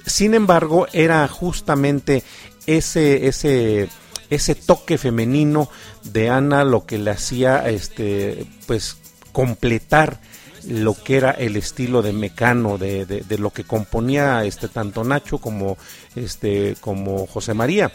Sin 0.06 0.34
embargo, 0.34 0.86
era 0.92 1.26
justamente 1.28 2.22
ese, 2.66 3.26
ese, 3.26 3.88
ese 4.34 4.54
toque 4.54 4.96
femenino 4.96 5.68
de 6.04 6.30
Ana 6.30 6.64
lo 6.64 6.86
que 6.86 6.98
le 6.98 7.10
hacía 7.10 7.68
este, 7.68 8.46
pues 8.66 8.96
completar 9.32 10.20
lo 10.68 10.94
que 10.94 11.16
era 11.16 11.32
el 11.32 11.56
estilo 11.56 12.02
de 12.02 12.12
Mecano, 12.12 12.78
de, 12.78 13.04
de, 13.04 13.20
de 13.20 13.38
lo 13.38 13.50
que 13.50 13.64
componía 13.64 14.44
este 14.44 14.68
tanto 14.68 15.04
Nacho 15.04 15.38
como 15.38 15.76
este 16.14 16.76
como 16.80 17.26
José 17.26 17.52
María. 17.52 17.92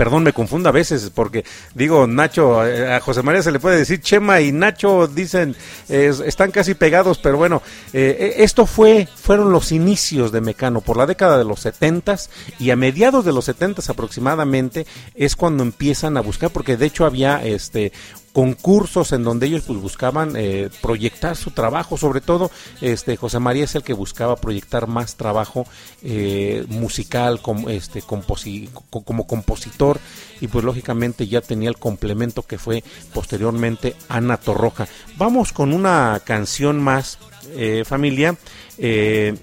Perdón, 0.00 0.22
me 0.22 0.32
confundo 0.32 0.70
a 0.70 0.72
veces 0.72 1.10
porque 1.14 1.44
digo 1.74 2.06
Nacho, 2.06 2.66
eh, 2.66 2.90
a 2.90 3.00
José 3.00 3.22
María 3.22 3.42
se 3.42 3.52
le 3.52 3.60
puede 3.60 3.76
decir 3.76 4.00
Chema 4.00 4.40
y 4.40 4.50
Nacho 4.50 5.06
dicen 5.06 5.54
eh, 5.90 6.10
están 6.24 6.52
casi 6.52 6.72
pegados, 6.72 7.18
pero 7.18 7.36
bueno, 7.36 7.60
eh, 7.92 8.36
esto 8.38 8.64
fue 8.64 9.06
fueron 9.14 9.52
los 9.52 9.72
inicios 9.72 10.32
de 10.32 10.40
Mecano 10.40 10.80
por 10.80 10.96
la 10.96 11.04
década 11.04 11.36
de 11.36 11.44
los 11.44 11.60
setentas 11.60 12.30
y 12.58 12.70
a 12.70 12.76
mediados 12.76 13.26
de 13.26 13.34
los 13.34 13.44
setentas 13.44 13.90
aproximadamente 13.90 14.86
es 15.14 15.36
cuando 15.36 15.62
empiezan 15.62 16.16
a 16.16 16.22
buscar 16.22 16.48
porque 16.48 16.78
de 16.78 16.86
hecho 16.86 17.04
había 17.04 17.44
este 17.44 17.92
concursos 18.32 19.12
en 19.12 19.24
donde 19.24 19.46
ellos 19.46 19.64
pues 19.66 19.80
buscaban 19.80 20.34
eh, 20.36 20.70
proyectar 20.80 21.36
su 21.36 21.50
trabajo, 21.50 21.96
sobre 21.96 22.20
todo 22.20 22.50
este 22.80 23.16
José 23.16 23.38
María 23.40 23.64
es 23.64 23.74
el 23.74 23.82
que 23.82 23.92
buscaba 23.92 24.36
proyectar 24.36 24.86
más 24.86 25.16
trabajo 25.16 25.66
eh, 26.02 26.64
musical 26.68 27.42
como 27.42 27.70
este 27.70 28.02
como 28.02 29.26
compositor 29.26 30.00
y 30.40 30.48
pues 30.48 30.64
lógicamente 30.64 31.26
ya 31.26 31.40
tenía 31.40 31.68
el 31.68 31.78
complemento 31.78 32.42
que 32.42 32.58
fue 32.58 32.84
posteriormente 33.12 33.96
Ana 34.08 34.36
Torroja. 34.36 34.88
Vamos 35.16 35.52
con 35.52 35.72
una 35.72 36.20
canción 36.24 36.80
más 36.80 37.18
eh, 37.54 37.84
familia. 37.84 38.36
Eh, 38.78 39.36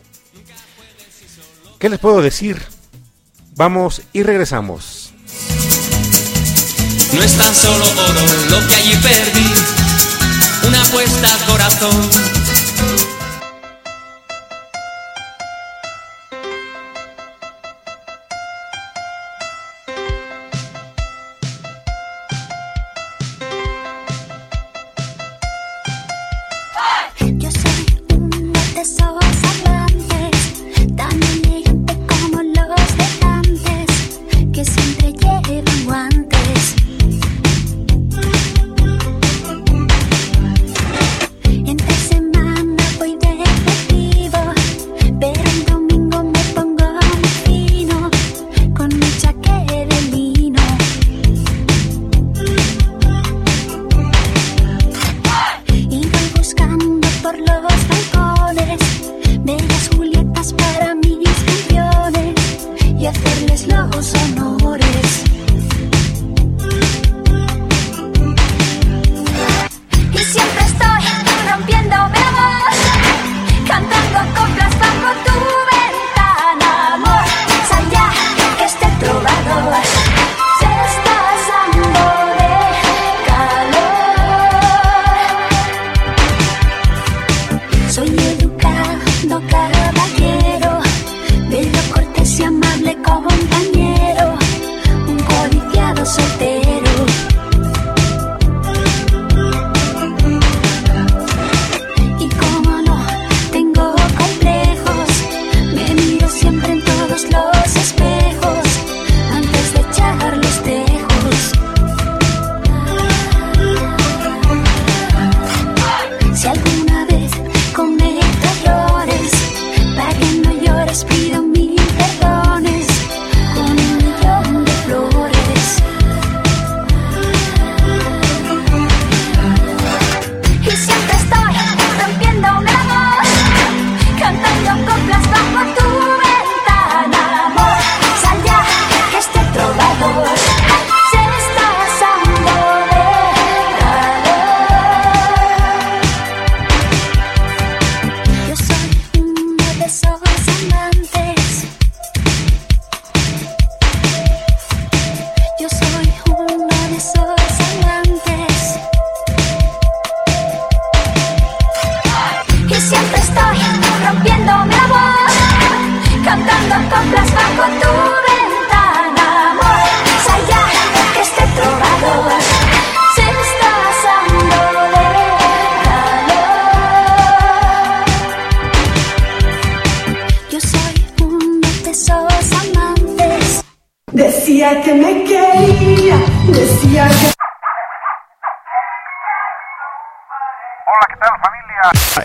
¿Qué 1.79 1.89
les 1.89 1.99
puedo 1.99 2.21
decir? 2.21 2.61
Vamos 3.55 4.01
y 4.13 4.23
regresamos. 4.23 5.06
No 7.13 7.23
es 7.23 7.37
tan 7.37 7.55
solo 7.55 7.85
oro 7.85 8.25
lo 8.49 8.67
que 8.67 8.75
allí 8.75 8.95
perdí, 8.97 9.53
una 10.67 10.81
apuesta 10.81 11.33
al 11.33 11.45
corazón. 11.45 12.36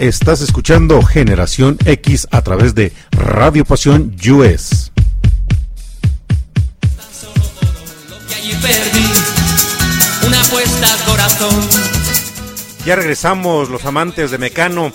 Estás 0.02 0.40
escuchando 0.40 1.00
Generación 1.00 1.78
X 1.84 2.26
a 2.32 2.42
través 2.42 2.74
de 2.74 2.90
Radio 3.12 3.64
Pasión 3.64 4.16
US. 4.32 4.90
Ya 12.84 12.96
regresamos 12.96 13.68
los 13.68 13.84
amantes 13.84 14.32
de 14.32 14.38
Mecano. 14.38 14.90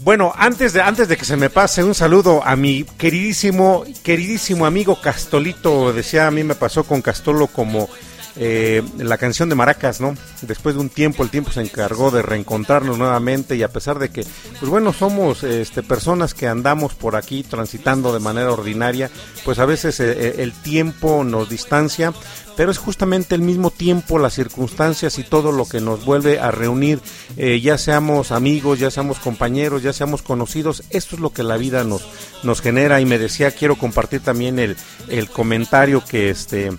Bueno, 0.00 0.32
antes 0.34 0.72
de, 0.72 0.80
antes 0.80 1.08
de 1.08 1.18
que 1.18 1.26
se 1.26 1.36
me 1.36 1.50
pase, 1.50 1.84
un 1.84 1.94
saludo 1.94 2.42
a 2.42 2.56
mi 2.56 2.84
queridísimo, 2.96 3.84
queridísimo 4.02 4.64
amigo 4.64 4.98
Castolito. 4.98 5.92
Decía, 5.92 6.26
a 6.26 6.30
mí 6.30 6.42
me 6.42 6.54
pasó 6.54 6.84
con 6.84 7.02
Castolo 7.02 7.48
como 7.48 7.90
eh, 8.36 8.82
la 8.98 9.18
canción 9.18 9.48
de 9.48 9.54
Maracas, 9.54 10.00
¿no? 10.00 10.14
Después 10.42 10.74
de 10.74 10.80
un 10.80 10.88
tiempo, 10.88 11.22
el 11.22 11.30
tiempo 11.30 11.50
se 11.50 11.60
encargó 11.60 12.10
de 12.10 12.22
reencontrarnos 12.22 12.98
nuevamente 12.98 13.56
y 13.56 13.62
a 13.62 13.68
pesar 13.68 13.98
de 13.98 14.10
que, 14.10 14.24
pues 14.58 14.70
bueno, 14.70 14.92
somos 14.92 15.42
este, 15.42 15.82
personas 15.82 16.34
que 16.34 16.46
andamos 16.46 16.94
por 16.94 17.16
aquí 17.16 17.42
transitando 17.42 18.12
de 18.12 18.20
manera 18.20 18.52
ordinaria, 18.52 19.10
pues 19.44 19.58
a 19.58 19.66
veces 19.66 19.98
eh, 20.00 20.12
eh, 20.16 20.34
el 20.38 20.52
tiempo 20.52 21.24
nos 21.24 21.48
distancia, 21.48 22.12
pero 22.58 22.72
es 22.72 22.78
justamente 22.78 23.36
el 23.36 23.40
mismo 23.40 23.70
tiempo, 23.70 24.18
las 24.18 24.34
circunstancias 24.34 25.18
y 25.20 25.22
todo 25.22 25.52
lo 25.52 25.64
que 25.68 25.80
nos 25.80 26.04
vuelve 26.04 26.40
a 26.40 26.50
reunir, 26.50 27.00
eh, 27.36 27.60
ya 27.60 27.78
seamos 27.78 28.32
amigos, 28.32 28.80
ya 28.80 28.90
seamos 28.90 29.20
compañeros, 29.20 29.84
ya 29.84 29.92
seamos 29.92 30.22
conocidos, 30.22 30.82
esto 30.90 31.14
es 31.14 31.20
lo 31.20 31.30
que 31.30 31.44
la 31.44 31.56
vida 31.56 31.84
nos, 31.84 32.08
nos 32.42 32.60
genera 32.60 33.00
y 33.00 33.06
me 33.06 33.18
decía, 33.18 33.52
quiero 33.52 33.76
compartir 33.76 34.22
también 34.22 34.58
el, 34.58 34.76
el 35.08 35.30
comentario 35.30 36.02
que 36.04 36.30
este 36.30 36.72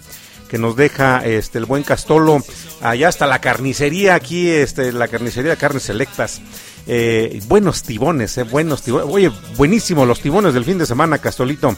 que 0.50 0.58
nos 0.58 0.76
deja 0.76 1.26
este 1.26 1.60
el 1.60 1.66
buen 1.66 1.84
Castolo 1.84 2.44
allá 2.82 3.08
hasta 3.08 3.28
la 3.28 3.40
carnicería 3.40 4.16
aquí 4.16 4.50
este 4.50 4.92
la 4.92 5.08
carnicería 5.08 5.52
de 5.52 5.58
carnes 5.58 5.84
selectas 5.84 6.42
eh, 6.88 7.40
buenos 7.48 7.84
tibones 7.84 8.38
eh, 8.38 8.44
buenos 8.44 8.82
tibones 8.82 9.08
oye 9.10 9.32
buenísimo 9.56 10.06
los 10.06 10.20
tibones 10.20 10.54
del 10.54 10.66
fin 10.66 10.78
de 10.78 10.86
semana 10.86 11.20
Castolito 11.20 11.78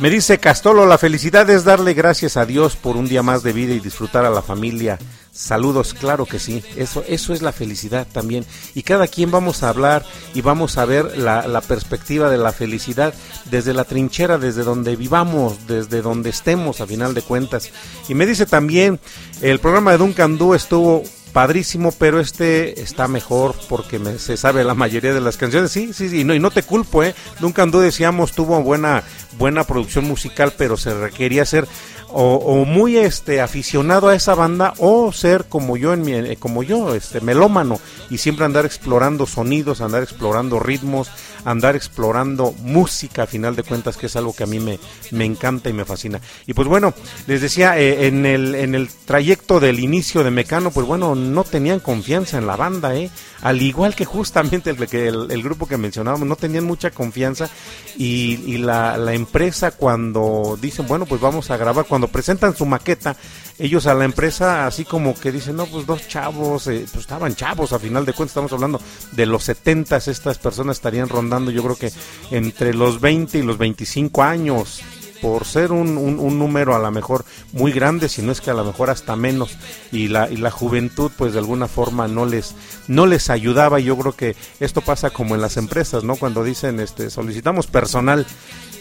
me 0.00 0.10
dice 0.10 0.38
Castolo, 0.38 0.86
la 0.86 0.96
felicidad 0.96 1.50
es 1.50 1.64
darle 1.64 1.92
gracias 1.92 2.36
a 2.36 2.46
Dios 2.46 2.76
por 2.76 2.96
un 2.96 3.08
día 3.08 3.24
más 3.24 3.42
de 3.42 3.52
vida 3.52 3.74
y 3.74 3.80
disfrutar 3.80 4.24
a 4.24 4.30
la 4.30 4.42
familia. 4.42 4.96
Saludos, 5.38 5.94
claro 5.94 6.26
que 6.26 6.40
sí, 6.40 6.64
eso, 6.74 7.04
eso 7.06 7.32
es 7.32 7.42
la 7.42 7.52
felicidad 7.52 8.08
también. 8.10 8.44
Y 8.74 8.82
cada 8.82 9.06
quien 9.06 9.30
vamos 9.30 9.62
a 9.62 9.68
hablar 9.68 10.04
y 10.34 10.40
vamos 10.40 10.78
a 10.78 10.84
ver 10.84 11.16
la, 11.16 11.60
perspectiva 11.60 12.28
de 12.28 12.38
la 12.38 12.50
felicidad 12.52 13.14
desde 13.48 13.72
la 13.72 13.84
trinchera, 13.84 14.36
desde 14.38 14.64
donde 14.64 14.96
vivamos, 14.96 15.68
desde 15.68 16.02
donde 16.02 16.30
estemos 16.30 16.80
a 16.80 16.88
final 16.88 17.14
de 17.14 17.22
cuentas. 17.22 17.70
Y 18.08 18.14
me 18.14 18.26
dice 18.26 18.46
también, 18.46 18.98
el 19.40 19.60
programa 19.60 19.92
de 19.92 19.98
Duncan 19.98 20.38
Du 20.38 20.54
estuvo 20.54 21.04
padrísimo, 21.32 21.92
pero 21.92 22.18
este 22.18 22.80
está 22.80 23.06
mejor 23.06 23.54
porque 23.68 24.00
me- 24.00 24.18
se 24.18 24.36
sabe 24.36 24.64
la 24.64 24.74
mayoría 24.74 25.14
de 25.14 25.20
las 25.20 25.36
canciones. 25.36 25.70
Sí, 25.70 25.92
sí, 25.92 26.08
sí, 26.08 26.24
no, 26.24 26.34
y 26.34 26.40
no 26.40 26.50
te 26.50 26.64
culpo, 26.64 27.04
¿eh? 27.04 27.14
Duncan 27.38 27.70
Du 27.70 27.78
decíamos 27.78 28.32
tuvo 28.32 28.60
buena, 28.62 29.04
buena 29.38 29.64
producción 29.64 30.04
musical, 30.04 30.52
pero 30.56 30.76
se 30.76 30.92
requería 30.94 31.44
ser 31.44 31.66
o, 32.10 32.64
muy 32.64 32.96
este 32.96 33.40
aficionado 33.40 34.08
a 34.08 34.14
esa 34.14 34.34
banda 34.34 34.72
o 34.78 35.12
ser 35.12 35.44
como 35.44 35.76
yo 35.76 35.92
en 35.92 36.02
mi, 36.02 36.12
eh, 36.12 36.36
como 36.38 36.62
yo 36.62 36.94
este 36.94 37.20
melómano 37.20 37.80
y 38.10 38.18
siempre 38.18 38.44
andar 38.44 38.64
explorando 38.64 39.26
sonidos 39.26 39.80
andar 39.80 40.02
explorando 40.02 40.58
ritmos 40.58 41.10
andar 41.44 41.76
explorando 41.76 42.52
música 42.62 43.24
a 43.24 43.26
final 43.26 43.56
de 43.56 43.62
cuentas 43.62 43.96
que 43.96 44.06
es 44.06 44.16
algo 44.16 44.34
que 44.34 44.44
a 44.44 44.46
mí 44.46 44.58
me, 44.58 44.78
me 45.10 45.24
encanta 45.24 45.70
y 45.70 45.72
me 45.72 45.84
fascina. 45.84 46.20
Y 46.46 46.54
pues 46.54 46.66
bueno 46.66 46.94
les 47.26 47.40
decía 47.40 47.78
eh, 47.78 48.06
en 48.06 48.24
el 48.26 48.54
en 48.54 48.74
el 48.74 48.88
trayecto 48.88 49.60
del 49.60 49.78
inicio 49.80 50.24
de 50.24 50.30
Mecano 50.30 50.70
pues 50.70 50.86
bueno 50.86 51.14
no 51.14 51.44
tenían 51.44 51.80
confianza 51.80 52.38
en 52.38 52.46
la 52.46 52.56
banda 52.56 52.94
eh 52.94 53.10
al 53.42 53.62
igual 53.62 53.94
que 53.94 54.04
justamente 54.04 54.70
el, 54.70 54.82
el, 54.92 55.30
el 55.30 55.42
grupo 55.42 55.66
que 55.66 55.76
mencionábamos 55.76 56.26
no 56.26 56.36
tenían 56.36 56.64
mucha 56.64 56.90
confianza 56.90 57.48
y, 57.96 58.40
y 58.46 58.58
la, 58.58 58.96
la 58.96 59.14
empresa 59.28 59.72
cuando 59.72 60.58
dicen 60.60 60.86
bueno 60.86 61.04
pues 61.04 61.20
vamos 61.20 61.50
a 61.50 61.58
grabar 61.58 61.84
cuando 61.84 62.08
presentan 62.08 62.56
su 62.56 62.64
maqueta 62.64 63.14
ellos 63.58 63.86
a 63.86 63.92
la 63.92 64.06
empresa 64.06 64.66
así 64.66 64.86
como 64.86 65.14
que 65.14 65.30
dicen 65.30 65.56
no 65.56 65.66
pues 65.66 65.84
dos 65.84 66.08
chavos 66.08 66.66
eh, 66.66 66.86
pues 66.90 67.02
estaban 67.02 67.36
chavos 67.36 67.74
a 67.74 67.78
final 67.78 68.06
de 68.06 68.14
cuentas 68.14 68.30
estamos 68.32 68.52
hablando 68.54 68.80
de 69.12 69.26
los 69.26 69.44
70 69.44 69.98
estas 69.98 70.38
personas 70.38 70.78
estarían 70.78 71.10
rondando 71.10 71.50
yo 71.50 71.62
creo 71.62 71.76
que 71.76 71.92
entre 72.30 72.72
los 72.72 73.02
20 73.02 73.38
y 73.38 73.42
los 73.42 73.58
25 73.58 74.22
años 74.22 74.82
por 75.20 75.44
ser 75.44 75.72
un, 75.72 75.96
un, 75.96 76.38
número 76.38 76.74
a 76.74 76.78
lo 76.78 76.90
mejor 76.90 77.24
muy 77.52 77.72
grande, 77.72 78.08
si 78.08 78.22
no 78.22 78.32
es 78.32 78.40
que 78.40 78.50
a 78.50 78.54
lo 78.54 78.64
mejor 78.64 78.90
hasta 78.90 79.16
menos, 79.16 79.56
y 79.90 80.08
la, 80.08 80.30
y 80.30 80.36
la 80.36 80.50
juventud 80.50 81.10
pues 81.16 81.32
de 81.32 81.40
alguna 81.40 81.66
forma 81.66 82.08
no 82.08 82.26
les, 82.26 82.54
no 82.86 83.06
les 83.06 83.30
ayudaba, 83.30 83.80
yo 83.80 83.96
creo 83.98 84.12
que 84.12 84.36
esto 84.60 84.80
pasa 84.80 85.10
como 85.10 85.34
en 85.34 85.40
las 85.40 85.56
empresas, 85.56 86.04
¿no? 86.04 86.16
Cuando 86.16 86.44
dicen, 86.44 86.80
este, 86.80 87.10
solicitamos 87.10 87.66
personal, 87.66 88.26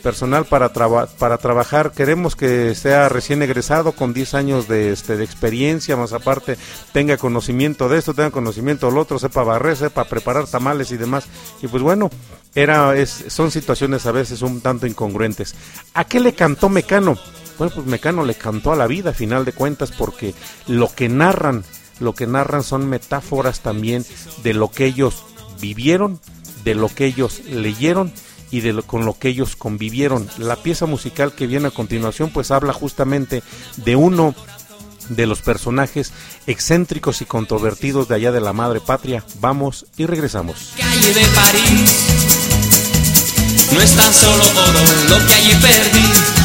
personal 0.08 0.46
para, 0.46 0.72
para 0.72 1.38
trabajar, 1.38 1.92
queremos 1.92 2.38
que 2.38 2.74
sea 2.76 3.10
recién 3.10 3.42
egresado 3.44 3.92
con 3.92 4.14
10 4.14 4.36
años 4.36 4.70
de, 4.70 4.94
este, 4.94 5.18
de 5.18 5.26
experiencia, 5.26 5.98
más 5.98 6.14
aparte 6.14 6.58
tenga 6.94 7.18
conocimiento 7.18 7.90
de 7.90 7.98
esto, 7.98 8.14
tenga 8.14 8.32
conocimiento 8.32 8.88
del 8.88 9.00
otro, 9.00 9.20
sepa 9.20 9.44
barrer, 9.44 9.76
sepa 9.76 10.06
preparar 10.06 10.48
tamales 10.48 10.94
y 10.94 10.98
demás, 10.98 11.28
y 11.62 11.68
pues 11.68 11.84
bueno, 11.84 12.10
era, 12.56 12.96
es, 12.96 13.26
son 13.28 13.52
situaciones 13.52 14.06
a 14.06 14.14
veces 14.14 14.42
un 14.44 14.62
tanto 14.62 14.88
incongruentes. 14.88 15.56
¿A 15.94 16.06
qué 16.06 16.22
le 16.22 16.34
cantó 16.34 16.70
Mecano? 16.70 17.18
Bueno, 17.58 17.74
pues 17.76 17.86
Mecano 17.86 18.24
le 18.24 18.36
cantó 18.36 18.72
a 18.72 18.78
la 18.78 18.88
vida, 18.88 19.10
a 19.10 19.14
final 19.14 19.44
de 19.44 19.52
cuentas, 19.52 19.92
porque 19.92 20.34
lo 20.68 20.88
que 20.88 21.10
narran, 21.10 21.66
lo 22.00 22.16
que 22.16 22.28
narran 22.28 22.64
son 22.64 22.88
metáforas 22.88 23.60
también 23.60 24.06
de 24.42 24.54
lo 24.54 24.72
que 24.72 24.86
ellos 24.86 25.26
vivieron, 25.60 26.22
de 26.64 26.76
lo 26.76 26.88
que 26.88 27.04
ellos 27.04 27.42
leyeron 27.50 28.14
y 28.52 28.62
de 28.62 28.74
lo, 28.74 28.84
con 28.84 29.06
lo 29.06 29.18
que 29.18 29.30
ellos 29.30 29.56
convivieron. 29.56 30.30
La 30.38 30.56
pieza 30.56 30.86
musical 30.86 31.34
que 31.34 31.48
viene 31.48 31.68
a 31.68 31.72
continuación, 31.72 32.30
pues 32.30 32.52
habla 32.52 32.74
justamente 32.74 33.44
de 33.78 33.96
uno 33.96 34.36
de 35.10 35.26
los 35.26 35.42
personajes 35.42 36.12
excéntricos 36.48 37.22
y 37.22 37.26
controvertidos 37.26 38.08
de 38.08 38.16
allá 38.16 38.32
de 38.32 38.42
la 38.42 38.54
madre 38.54 38.82
patria. 38.82 39.24
Vamos 39.40 39.86
y 39.98 40.06
regresamos. 40.06 40.74
calle 40.78 41.14
de 41.14 41.26
París. 41.28 41.94
No 43.72 44.14
solo 44.14 44.44
lo 45.10 45.28
que 45.28 45.34
allí. 45.34 46.37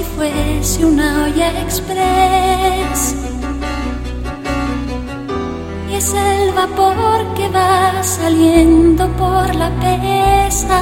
Si 0.00 0.06
fuese 0.16 0.84
una 0.84 1.24
olla 1.24 1.48
express. 1.60 3.14
Y 5.90 5.94
es 5.94 6.14
el 6.14 6.52
vapor 6.52 7.34
que 7.36 7.48
va 7.48 8.02
saliendo 8.02 9.06
por 9.22 9.54
la 9.54 9.70
pesa, 9.84 10.80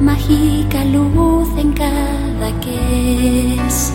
mágica 0.00 0.84
luz 0.84 1.48
en 1.56 1.72
cada 1.72 2.48
que 2.62 3.54
es. 3.66 3.92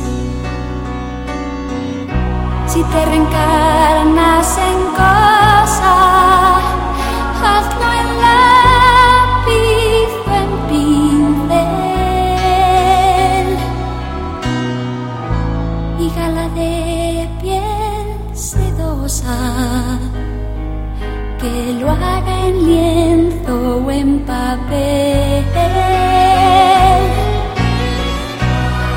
Si 2.67 2.83
te 2.83 3.05
reencarnas 3.05 4.57
en 4.69 4.79
cosa, 5.01 5.93
hazlo 7.43 7.87
en 8.01 8.21
lápiz 8.21 8.46
que 21.47 21.73
lo 21.79 21.89
haga 21.89 22.47
en 22.47 22.65
lienzo 22.65 23.77
o 23.85 23.91
en 23.91 24.19
papel. 24.19 25.45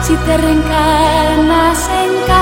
Si 0.03 0.15
te 0.17 0.37
reencarnas 0.37 1.91
en 2.03 2.11
carne, 2.27 2.40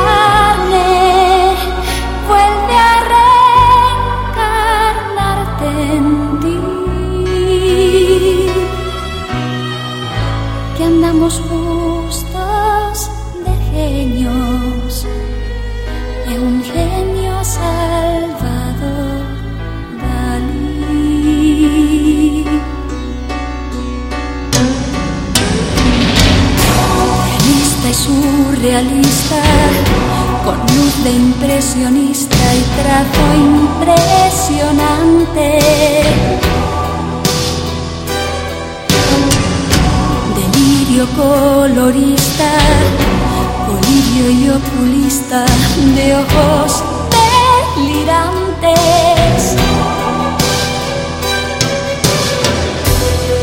con 30.48 30.58
luz 30.60 30.94
de 31.04 31.10
impresionista 31.10 32.54
y 32.54 32.62
trazo 32.80 33.34
impresionante. 33.36 35.58
Delirio 40.38 41.04
colorista, 41.16 42.50
colirio 43.66 44.26
y 44.30 44.48
oculista 44.48 45.44
de 45.96 46.16
ojos 46.16 46.70
delirantes. 47.76 49.40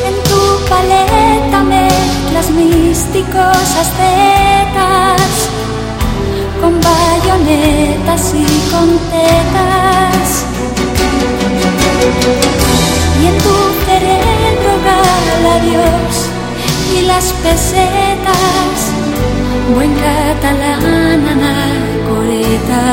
En 0.07 0.15
tu 0.23 0.41
paleta 0.67 1.59
mezclas 1.63 2.49
místicos 2.49 3.67
ascetas 3.83 5.29
con 6.65 6.81
bayonetas 6.81 8.33
y 8.33 8.45
con 8.71 8.89
tetas. 9.11 10.27
Y 13.21 13.23
en 13.27 13.37
tu 13.45 13.55
cerebro 13.85 14.71
gala 14.89 15.55
Dios 15.69 16.11
y 16.95 17.01
las 17.05 17.25
pesetas, 17.43 18.75
buen 19.75 19.93
catalán 19.93 21.21
anacoreta. 21.35 22.83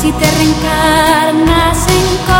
Si 0.00 0.10
te 0.12 0.26
reencarnas 0.38 1.78
en 1.98 2.33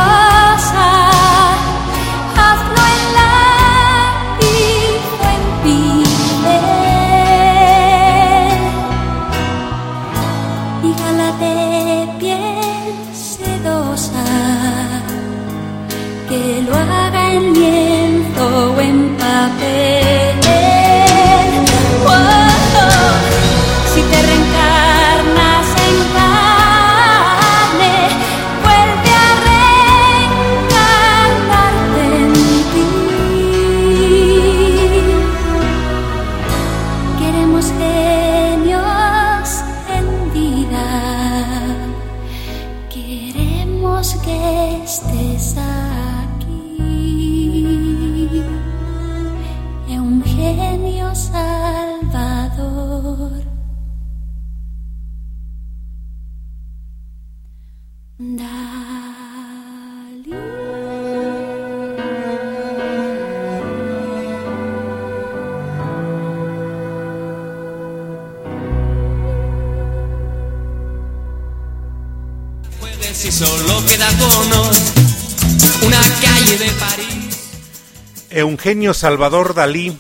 Eugenio 78.65 78.95
Salvador 78.95 79.53
Dalí. 79.53 79.95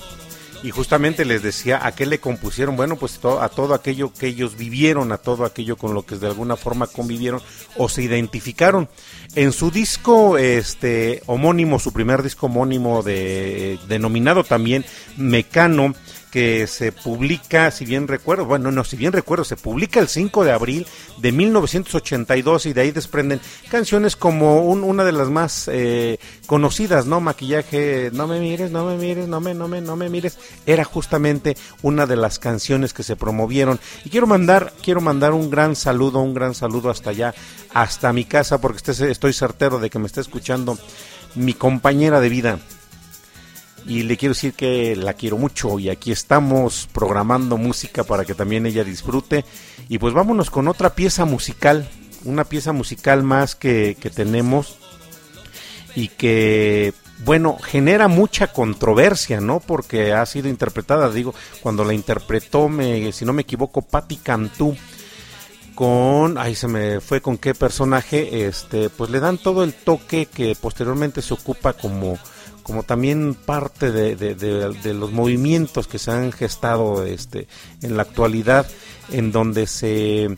Y 0.62 0.70
justamente 0.70 1.26
les 1.26 1.42
decía 1.42 1.86
a 1.86 1.94
qué 1.94 2.06
le 2.06 2.18
compusieron, 2.18 2.74
bueno, 2.76 2.96
pues 2.96 3.18
to- 3.18 3.42
a 3.42 3.50
todo 3.50 3.74
aquello 3.74 4.10
que 4.14 4.26
ellos 4.28 4.56
vivieron, 4.56 5.12
a 5.12 5.18
todo 5.18 5.44
aquello 5.44 5.76
con 5.76 5.92
lo 5.92 6.06
que 6.06 6.16
de 6.16 6.28
alguna 6.28 6.56
forma 6.56 6.86
convivieron 6.86 7.42
o 7.76 7.90
se 7.90 8.00
identificaron. 8.02 8.88
En 9.34 9.52
su 9.52 9.70
disco 9.70 10.38
este 10.38 11.22
homónimo, 11.26 11.78
su 11.78 11.92
primer 11.92 12.22
disco 12.22 12.46
homónimo 12.46 13.02
de 13.02 13.78
denominado 13.86 14.42
también 14.44 14.86
Mecano, 15.18 15.94
que 16.34 16.66
se 16.66 16.90
publica, 16.90 17.70
si 17.70 17.84
bien 17.84 18.08
recuerdo, 18.08 18.44
bueno, 18.44 18.72
no, 18.72 18.82
si 18.82 18.96
bien 18.96 19.12
recuerdo, 19.12 19.44
se 19.44 19.54
publica 19.54 20.00
el 20.00 20.08
5 20.08 20.42
de 20.42 20.50
abril 20.50 20.84
de 21.18 21.30
1982 21.30 22.66
y 22.66 22.72
de 22.72 22.80
ahí 22.80 22.90
desprenden 22.90 23.40
canciones 23.70 24.16
como 24.16 24.62
un- 24.64 24.82
una 24.82 25.04
de 25.04 25.12
las 25.12 25.28
más 25.28 25.70
eh, 25.72 26.18
conocidas, 26.46 27.06
¿no? 27.06 27.20
Maquillaje, 27.20 28.10
no 28.12 28.26
me 28.26 28.40
mires, 28.40 28.72
no 28.72 28.84
me 28.84 28.96
mires, 28.96 29.28
no 29.28 29.40
me, 29.40 29.54
no 29.54 29.68
me, 29.68 29.80
no 29.80 29.94
me 29.94 30.08
mires, 30.08 30.36
era 30.66 30.82
justamente 30.82 31.56
una 31.82 32.04
de 32.04 32.16
las 32.16 32.40
canciones 32.40 32.92
que 32.92 33.04
se 33.04 33.14
promovieron. 33.14 33.78
Y 34.04 34.10
quiero 34.10 34.26
mandar, 34.26 34.72
quiero 34.82 35.00
mandar 35.00 35.34
un 35.34 35.50
gran 35.50 35.76
saludo, 35.76 36.18
un 36.18 36.34
gran 36.34 36.56
saludo 36.56 36.90
hasta 36.90 37.10
allá, 37.10 37.32
hasta 37.72 38.12
mi 38.12 38.24
casa, 38.24 38.60
porque 38.60 38.82
estoy 38.90 39.32
certero 39.32 39.78
de 39.78 39.88
que 39.88 40.00
me 40.00 40.06
está 40.08 40.20
escuchando 40.20 40.76
mi 41.36 41.54
compañera 41.54 42.18
de 42.20 42.28
vida, 42.28 42.58
y 43.86 44.02
le 44.02 44.16
quiero 44.16 44.34
decir 44.34 44.54
que 44.54 44.96
la 44.96 45.14
quiero 45.14 45.36
mucho 45.36 45.78
y 45.78 45.90
aquí 45.90 46.12
estamos 46.12 46.88
programando 46.92 47.56
música 47.56 48.04
para 48.04 48.24
que 48.24 48.34
también 48.34 48.66
ella 48.66 48.84
disfrute 48.84 49.44
y 49.88 49.98
pues 49.98 50.14
vámonos 50.14 50.50
con 50.50 50.68
otra 50.68 50.94
pieza 50.94 51.24
musical, 51.24 51.88
una 52.24 52.44
pieza 52.44 52.72
musical 52.72 53.22
más 53.22 53.54
que, 53.54 53.96
que 54.00 54.10
tenemos 54.10 54.76
y 55.94 56.08
que 56.08 56.94
bueno, 57.24 57.58
genera 57.62 58.08
mucha 58.08 58.48
controversia, 58.48 59.40
¿no? 59.40 59.60
Porque 59.60 60.12
ha 60.12 60.26
sido 60.26 60.48
interpretada, 60.48 61.10
digo, 61.10 61.32
cuando 61.62 61.84
la 61.84 61.94
interpretó, 61.94 62.68
me, 62.68 63.12
si 63.12 63.24
no 63.24 63.32
me 63.32 63.42
equivoco, 63.42 63.82
Patti 63.82 64.16
Cantú 64.16 64.76
con, 65.74 66.38
ay 66.38 66.54
se 66.54 66.68
me 66.68 67.00
fue 67.00 67.20
con 67.20 67.36
qué 67.36 67.54
personaje, 67.54 68.46
este, 68.46 68.90
pues 68.90 69.10
le 69.10 69.20
dan 69.20 69.38
todo 69.38 69.64
el 69.64 69.74
toque 69.74 70.26
que 70.26 70.56
posteriormente 70.60 71.20
se 71.20 71.34
ocupa 71.34 71.72
como, 71.72 72.18
como 72.64 72.82
también 72.82 73.34
parte 73.34 73.92
de, 73.92 74.16
de, 74.16 74.94
los 74.94 75.12
movimientos 75.12 75.86
que 75.86 75.98
se 75.98 76.10
han 76.10 76.32
gestado 76.32 77.04
este, 77.04 77.46
en 77.82 77.96
la 77.96 78.02
actualidad, 78.02 78.66
en 79.12 79.30
donde 79.30 79.66
se 79.68 80.34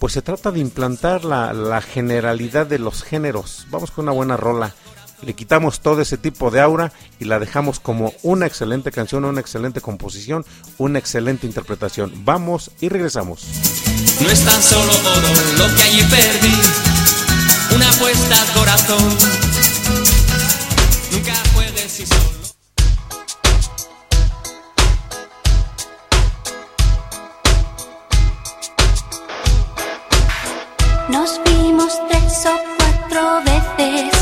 pues 0.00 0.12
se 0.12 0.22
trata 0.22 0.50
de 0.50 0.60
implantar 0.60 1.24
la, 1.24 1.52
la 1.52 1.80
generalidad 1.80 2.66
de 2.66 2.78
los 2.78 3.02
géneros. 3.02 3.66
Vamos 3.70 3.90
con 3.90 4.04
una 4.04 4.12
buena 4.12 4.36
rola. 4.36 4.74
Le 5.22 5.34
quitamos 5.34 5.80
todo 5.80 6.02
ese 6.02 6.18
tipo 6.18 6.50
de 6.50 6.60
aura 6.60 6.92
y 7.18 7.24
la 7.24 7.38
dejamos 7.38 7.80
como 7.80 8.12
una 8.22 8.46
excelente 8.46 8.90
canción, 8.90 9.24
una 9.24 9.40
excelente 9.40 9.80
composición, 9.80 10.44
una 10.76 10.98
excelente 10.98 11.46
interpretación. 11.46 12.12
Vamos 12.24 12.70
y 12.80 12.88
regresamos. 12.90 13.46
No 14.20 14.30
es 14.30 14.44
tan 14.44 14.62
solo 14.62 14.92
oro 14.92 15.28
lo 15.58 15.74
que 15.74 15.82
allí 15.82 16.02
perdí, 16.10 16.54
una 17.74 17.88
apuesta 17.90 18.40
al 18.40 18.52
corazón 18.52 20.15
nos 31.08 31.40
vimos 31.44 31.98
tres 32.10 32.44
o 32.44 32.58
cuatro 32.76 33.40
veces. 33.44 34.15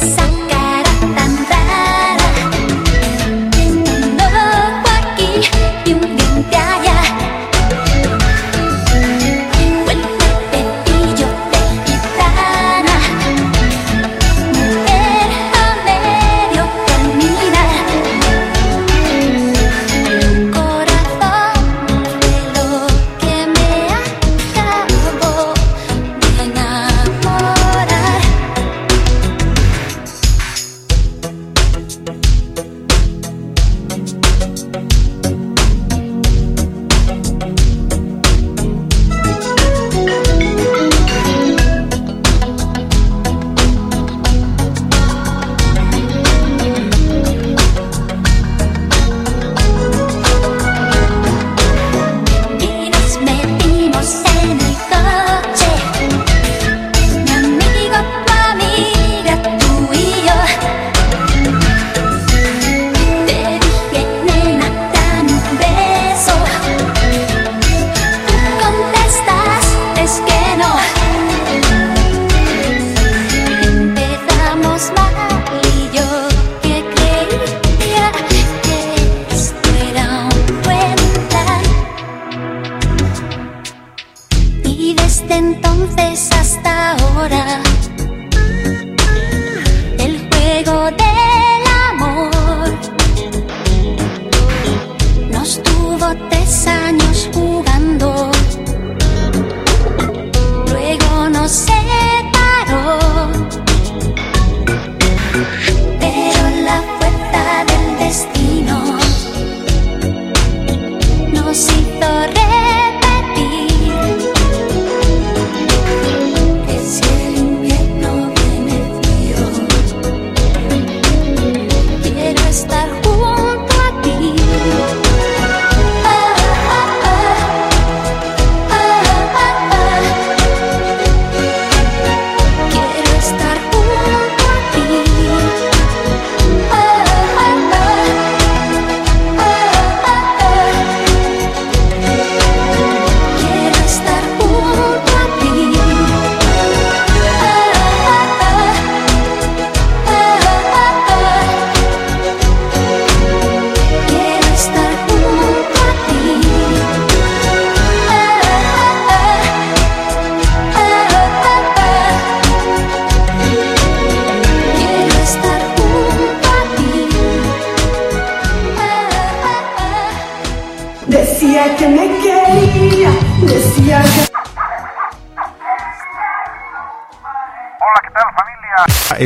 sáng 0.00 0.39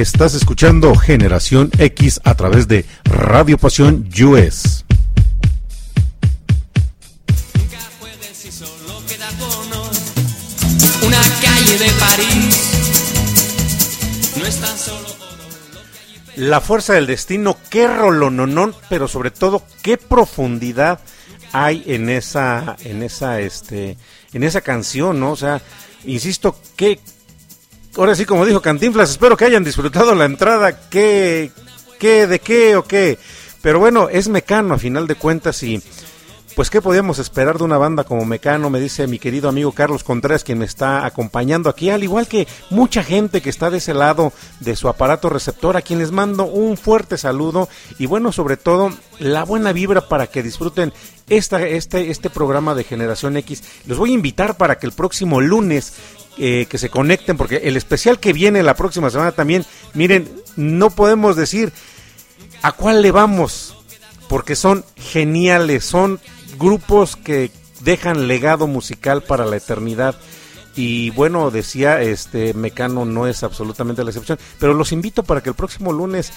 Estás 0.05 0.34
escuchando 0.34 0.94
Generación 0.96 1.70
X 1.78 2.20
a 2.24 2.34
través 2.34 2.68
de 2.68 2.84
Radio 3.05 3.57
Pasión 3.57 4.07
US. 4.22 4.84
Nunca 7.55 7.80
solo 8.50 9.00
queda. 9.09 9.30
Una 11.07 11.22
calle 11.40 11.78
de 11.78 11.90
París. 11.98 13.14
No 14.36 14.44
es 14.44 14.61
tan 14.61 14.76
solo 14.76 15.09
oro. 15.09 15.42
La 16.36 16.61
fuerza 16.61 16.92
del 16.92 17.07
destino, 17.07 17.57
qué 17.70 17.88
rolononón, 17.88 18.74
pero 18.90 19.09
sobre 19.09 19.30
todo 19.30 19.64
qué 19.80 19.96
profundidad 19.96 21.00
hay 21.52 21.82
en 21.86 22.11
esa, 22.11 22.76
en 22.84 23.02
esa, 23.02 23.40
este, 23.40 23.96
en 24.34 24.42
esa 24.42 24.61
canción, 24.61 25.18
¿no? 25.18 25.30
O 25.30 25.36
sea, 25.36 25.62
insisto, 26.05 26.61
qué, 26.76 27.00
ahora 27.97 28.14
sí 28.14 28.24
como 28.24 28.47
dijo 28.47 28.61
Cantinflas, 28.61 29.11
espero 29.11 29.36
que 29.36 29.45
hayan 29.45 29.64
disfrutado 29.64 30.14
la 30.14 30.24
entrada, 30.24 30.88
qué, 30.88 31.51
qué, 31.99 32.26
de 32.26 32.38
qué 32.38 32.76
o 32.76 32.84
qué. 32.84 33.18
Pero 33.62 33.78
bueno, 33.78 34.09
es 34.09 34.28
Mecano 34.28 34.74
a 34.74 34.78
final 34.78 35.07
de 35.07 35.14
cuentas 35.14 35.62
y 35.62 35.82
pues 36.55 36.70
qué 36.70 36.80
podíamos 36.80 37.18
esperar 37.18 37.59
de 37.59 37.64
una 37.64 37.78
banda 37.78 38.05
como 38.05 38.24
Mecano, 38.24 38.70
me 38.70 38.78
dice 38.78 39.09
mi 39.09 39.18
querido 39.18 39.49
amigo 39.49 39.72
Carlos 39.72 40.05
Contreras 40.05 40.45
quien 40.45 40.59
me 40.59 40.64
está 40.64 41.05
acompañando 41.05 41.68
aquí, 41.68 41.90
al 41.90 42.05
igual 42.05 42.28
que 42.28 42.47
mucha 42.70 43.03
gente 43.03 43.40
que 43.40 43.51
está 43.51 43.70
de 43.70 43.78
ese 43.78 43.92
lado 43.92 44.32
de 44.61 44.76
su 44.76 44.88
aparato 44.88 45.28
receptor, 45.28 45.76
a 45.76 45.82
quien 45.82 45.99
les 45.99 46.12
mando 46.12 46.45
un 46.45 46.76
fuerte 46.76 47.18
saludo 47.18 47.68
y 47.99 48.07
bueno, 48.07 48.30
sobre 48.30 48.57
todo 48.57 48.92
la 49.18 49.45
buena 49.45 49.72
vibra 49.72 50.09
para 50.09 50.28
que 50.28 50.45
disfruten 50.45 50.92
este, 51.28 51.76
este 52.11 52.30
programa 52.30 52.74
de 52.74 52.84
Generación 52.84 53.36
X. 53.38 53.64
Los 53.86 53.99
voy 53.99 54.11
a 54.11 54.14
invitar 54.14 54.57
para 54.57 54.78
que 54.78 54.86
el 54.86 54.92
próximo 54.92 55.40
lunes 55.40 55.95
eh, 56.39 56.66
que 56.68 56.78
se 56.78 56.91
conecten, 56.91 57.37
porque 57.37 57.57
el 57.64 57.76
especial 57.76 58.18
que 58.18 58.32
viene 58.32 58.62
la 58.62 58.74
próxima 58.74 59.11
semana 59.11 59.32
también, 59.32 59.64
miren, 59.93 60.28
no 60.57 60.91
podemos 60.91 61.37
decir 61.37 61.72
a 62.62 62.72
cuál 62.72 63.03
le 63.03 63.11
vamos, 63.11 63.76
porque 64.28 64.57
son 64.57 64.85
geniales, 64.97 65.85
son 65.85 66.20
grupos 66.59 67.16
que 67.16 67.51
dejan 67.80 68.26
legado 68.26 68.66
musical 68.66 69.22
para 69.22 69.47
la 69.47 69.57
eternidad. 69.57 70.16
Y 70.76 71.11
bueno, 71.11 71.53
decía 71.53 72.03
este 72.03 72.53
Mecano 72.53 73.05
no 73.05 73.28
es 73.28 73.45
absolutamente 73.45 74.03
la 74.03 74.11
excepción, 74.11 74.39
pero 74.59 74.74
los 74.74 74.91
invito 74.91 75.22
para 75.22 75.41
que 75.41 75.51
el 75.51 75.55
próximo 75.55 75.93
lunes 75.93 76.32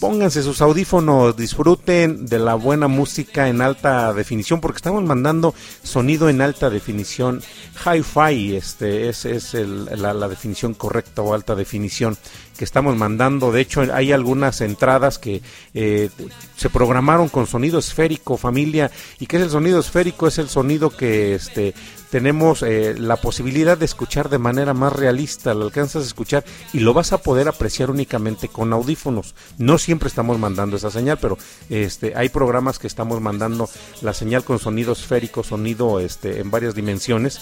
pónganse 0.00 0.42
sus 0.42 0.62
audífonos, 0.62 1.36
disfruten 1.36 2.24
de 2.26 2.38
la 2.38 2.54
buena 2.54 2.88
música 2.88 3.48
en 3.48 3.60
alta 3.60 4.12
definición, 4.14 4.60
porque 4.60 4.78
estamos 4.78 5.04
mandando 5.04 5.54
sonido 5.82 6.30
en 6.30 6.40
alta 6.40 6.70
definición, 6.70 7.42
hi-fi, 7.84 8.56
este 8.56 9.10
es, 9.10 9.26
es 9.26 9.52
la, 9.54 10.28
definición 10.28 10.72
correcta 10.72 11.20
o 11.20 11.34
alta 11.34 11.54
definición 11.54 12.16
que 12.56 12.64
estamos 12.64 12.96
mandando. 12.96 13.52
De 13.52 13.60
hecho, 13.60 13.82
hay 13.92 14.12
algunas 14.12 14.62
entradas 14.62 15.18
que 15.18 15.42
eh, 15.74 16.08
se 16.56 16.70
programaron 16.70 17.28
con 17.28 17.46
sonido 17.46 17.78
esférico, 17.78 18.36
familia. 18.38 18.90
¿Y 19.18 19.26
qué 19.26 19.36
es 19.36 19.42
el 19.42 19.50
sonido 19.50 19.80
esférico? 19.80 20.26
Es 20.26 20.38
el 20.38 20.48
sonido 20.48 20.90
que 20.90 21.34
este, 21.34 21.74
tenemos 22.10 22.62
eh, 22.62 22.94
la 22.98 23.16
posibilidad 23.16 23.78
de 23.78 23.84
escuchar 23.84 24.28
de 24.28 24.38
manera 24.38 24.74
más 24.74 24.92
realista. 24.92 25.54
Lo 25.54 25.64
alcanzas 25.64 26.02
a 26.02 26.06
escuchar 26.06 26.44
y 26.72 26.80
lo 26.80 26.92
vas 26.92 27.12
a 27.12 27.18
poder 27.18 27.48
apreciar 27.48 27.90
únicamente 27.90 28.48
con 28.48 28.72
audífonos. 28.72 29.34
No 29.58 29.78
siempre 29.78 30.08
estamos 30.08 30.38
mandando 30.38 30.76
esa 30.76 30.90
señal, 30.90 31.18
pero 31.20 31.38
este, 31.68 32.12
hay 32.16 32.28
programas 32.28 32.78
que 32.78 32.86
estamos 32.86 33.20
mandando 33.20 33.68
la 34.02 34.12
señal 34.12 34.44
con 34.44 34.58
sonido 34.58 34.92
esférico, 34.92 35.44
sonido 35.44 36.00
este, 36.00 36.40
en 36.40 36.50
varias 36.50 36.74
dimensiones. 36.74 37.40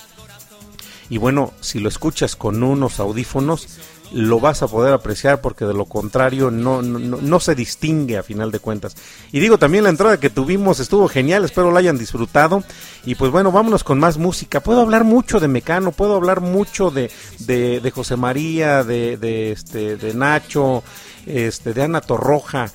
Y 1.11 1.17
bueno, 1.17 1.55
si 1.61 1.79
lo 1.81 1.89
escuchas 1.89 2.37
con 2.37 2.63
unos 2.63 3.01
audífonos, 3.01 3.67
lo 4.13 4.41
vas 4.41 4.63
a 4.63 4.69
poder 4.69 4.93
apreciar 4.95 5.41
porque 5.41 5.65
de 5.65 5.75
lo 5.75 5.85
contrario 5.85 6.51
no, 6.51 6.83
no, 6.83 6.99
no- 6.99 7.41
se 7.41 7.55
distingue 7.55 8.17
a 8.19 8.23
final 8.23 8.51
de 8.51 8.59
cuentas. 8.59 8.97
Y 9.33 9.41
digo, 9.41 9.59
también 9.59 9.85
la 9.85 9.91
entrada 9.91 10.19
que 10.19 10.31
tuvimos 10.31 10.81
estuvo 10.81 11.09
genial, 11.09 11.45
espero 11.45 11.71
la 11.71 11.79
hayan 11.81 11.99
disfrutado. 11.99 12.65
Y 13.05 13.15
pues 13.15 13.31
bueno, 13.31 13.53
vámonos 13.53 13.85
con 13.85 13.99
más 13.99 14.19
música. 14.19 14.61
Puedo 14.61 14.81
hablar 14.81 15.05
mucho 15.05 15.41
de 15.41 15.49
Mecano, 15.49 15.93
puedo 15.93 16.15
hablar 16.17 16.41
mucho 16.41 16.91
de, 16.91 17.11
de, 17.41 17.81
de 17.81 17.91
José 17.91 18.17
María, 18.17 18.83
de, 18.85 19.17
de, 19.17 19.53
este, 19.53 19.97
de 19.97 20.15
Nacho, 20.15 20.83
este, 21.27 21.73
de 21.75 21.83
Ana 21.83 22.01
Torroja, 22.01 22.71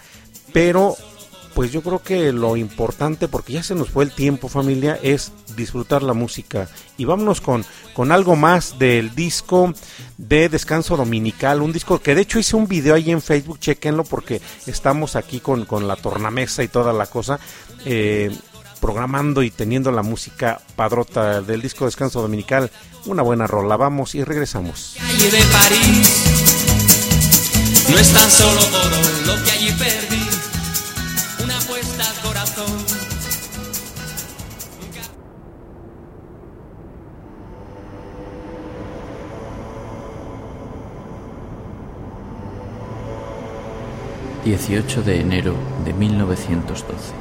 pero 0.53 0.95
pues 1.53 1.71
yo 1.71 1.81
creo 1.81 2.01
que 2.01 2.31
lo 2.31 2.55
importante, 2.55 3.27
porque 3.27 3.53
ya 3.53 3.63
se 3.63 3.75
nos 3.75 3.89
fue 3.89 4.03
el 4.03 4.11
tiempo 4.11 4.49
familia, 4.49 4.99
es 5.01 5.31
disfrutar 5.55 6.03
la 6.03 6.13
música. 6.13 6.67
Y 6.97 7.05
vámonos 7.05 7.41
con, 7.41 7.65
con 7.93 8.11
algo 8.11 8.35
más 8.35 8.79
del 8.79 9.13
disco 9.15 9.73
de 10.17 10.49
Descanso 10.49 10.97
Dominical, 10.97 11.61
un 11.61 11.71
disco 11.71 11.99
que 11.99 12.15
de 12.15 12.21
hecho 12.21 12.39
hice 12.39 12.55
un 12.55 12.67
video 12.67 12.95
ahí 12.95 13.11
en 13.11 13.21
Facebook, 13.21 13.59
chequenlo 13.59 14.03
porque 14.03 14.41
estamos 14.65 15.15
aquí 15.15 15.39
con, 15.39 15.65
con 15.65 15.87
la 15.87 15.95
tornamesa 15.95 16.63
y 16.63 16.67
toda 16.67 16.93
la 16.93 17.05
cosa. 17.07 17.39
eh, 17.85 18.31
programando 18.83 19.43
y 19.43 19.49
teniendo 19.49 19.93
la 19.93 20.01
música 20.01 20.59
padrota 20.75 21.41
del 21.41 21.61
disco 21.61 21.85
Descanso 21.85 22.21
Dominical, 22.21 22.69
una 23.05 23.21
buena 23.23 23.47
rola, 23.47 23.77
vamos 23.77 24.13
y 24.13 24.25
regresamos. 24.25 24.97
No 27.89 27.97
es 27.97 28.11
tan 28.11 28.29
solo 28.29 28.59
oro 28.59 28.97
lo 29.25 29.41
que 29.45 29.51
allí 29.51 29.71
perdí. 29.79 30.22
18 44.45 45.01
de 45.01 45.19
enero 45.19 45.55
de 45.83 45.93
1912. 45.93 47.13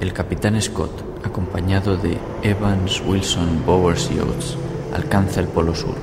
El 0.00 0.12
capitán 0.12 0.60
Scott, 0.60 0.90
acompañado 1.24 1.96
de 1.96 2.18
Evans, 2.42 3.02
Wilson, 3.06 3.64
Bowers 3.64 4.10
y 4.14 4.18
Oates, 4.18 4.58
alcanza 4.94 5.40
el 5.40 5.48
Polo 5.48 5.74
Sur, 5.74 5.94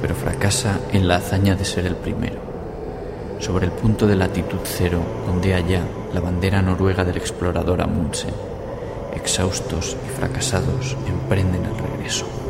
pero 0.00 0.14
fracasa 0.14 0.78
en 0.92 1.08
la 1.08 1.16
hazaña 1.16 1.56
de 1.56 1.64
ser 1.64 1.86
el 1.86 1.96
primero. 1.96 2.40
Sobre 3.40 3.66
el 3.66 3.72
punto 3.72 4.06
de 4.06 4.14
latitud 4.14 4.60
cero, 4.62 5.00
ondea 5.28 5.58
ya 5.58 5.82
la 6.12 6.20
bandera 6.20 6.60
noruega 6.60 7.04
del 7.04 7.16
explorador 7.16 7.80
Amundsen. 7.80 8.34
Exhaustos 9.14 9.96
y 10.06 10.10
fracasados, 10.10 10.96
emprenden 11.08 11.64
el 11.64 11.78
regreso. 11.78 12.41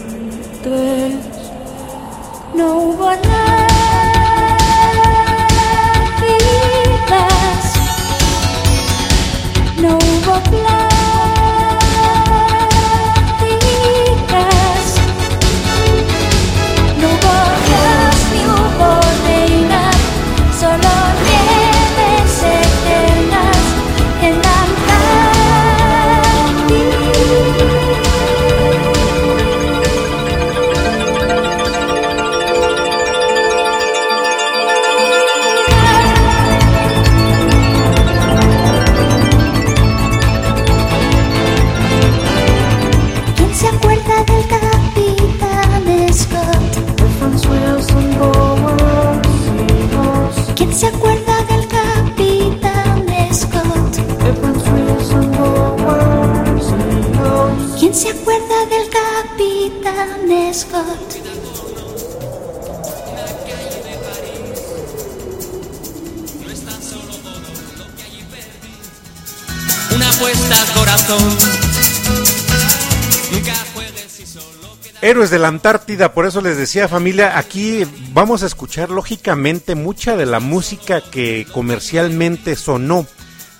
Héroes 75.01 75.31
de 75.31 75.39
la 75.39 75.49
Antártida, 75.49 76.13
por 76.13 76.27
eso 76.27 76.41
les 76.41 76.57
decía 76.57 76.89
familia, 76.89 77.39
aquí 77.39 77.85
vamos 78.13 78.43
a 78.43 78.47
escuchar 78.47 78.91
lógicamente 78.91 79.77
mucha 79.77 80.17
de 80.17 80.27
la 80.27 80.41
música 80.41 81.01
que 81.01 81.47
comercialmente 81.53 82.57
sonó. 82.57 83.07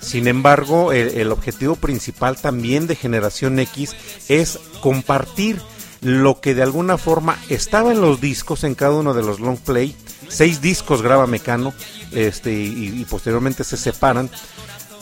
Sin 0.01 0.27
embargo, 0.27 0.91
el, 0.91 1.31
objetivo 1.31 1.75
principal 1.75 2.35
también 2.37 2.87
de 2.87 2.95
Generación 2.95 3.57
X 3.59 3.95
es 4.27 4.59
compartir 4.81 5.61
lo 6.01 6.41
que 6.41 6.53
de 6.55 6.63
alguna 6.63 6.97
forma 6.97 7.37
estaba 7.49 7.93
en 7.93 8.01
los 8.01 8.19
discos, 8.19 8.63
en 8.63 8.75
cada 8.75 8.95
uno 8.95 9.13
de 9.13 9.23
los 9.23 9.39
long 9.39 9.57
play. 9.57 9.95
Seis 10.27 10.61
discos 10.61 11.01
graba 11.01 11.25
Mecano 11.25 11.73
este, 12.11 12.51
y, 12.51 13.01
y 13.01 13.05
posteriormente 13.05 13.63
se 13.63 13.77
separan 13.77 14.29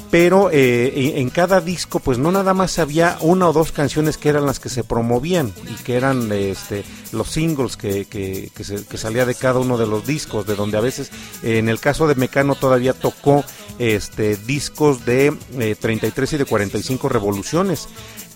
pero 0.09 0.49
eh, 0.51 1.13
en 1.19 1.29
cada 1.29 1.59
disco 1.61 1.99
pues 1.99 2.17
no 2.17 2.31
nada 2.31 2.53
más 2.53 2.79
había 2.79 3.17
una 3.21 3.49
o 3.49 3.53
dos 3.53 3.71
canciones 3.71 4.17
que 4.17 4.29
eran 4.29 4.45
las 4.45 4.59
que 4.59 4.69
se 4.69 4.83
promovían 4.83 5.53
y 5.69 5.83
que 5.83 5.95
eran 5.95 6.31
este 6.31 6.83
los 7.11 7.29
singles 7.29 7.75
que, 7.77 8.05
que, 8.05 8.49
que, 8.55 8.63
se- 8.63 8.85
que 8.85 8.97
salía 8.97 9.25
de 9.25 9.35
cada 9.35 9.59
uno 9.59 9.77
de 9.77 9.87
los 9.87 10.05
discos 10.05 10.45
de 10.47 10.55
donde 10.55 10.77
a 10.77 10.81
veces 10.81 11.11
eh, 11.43 11.57
en 11.57 11.67
el 11.69 11.79
caso 11.79 12.07
de 12.07 12.15
Mecano 12.15 12.55
todavía 12.55 12.93
tocó 12.93 13.43
este 13.79 14.35
discos 14.37 15.05
de 15.05 15.35
eh, 15.59 15.75
33 15.79 16.33
y 16.33 16.37
de 16.37 16.45
45 16.45 17.09
revoluciones 17.09 17.87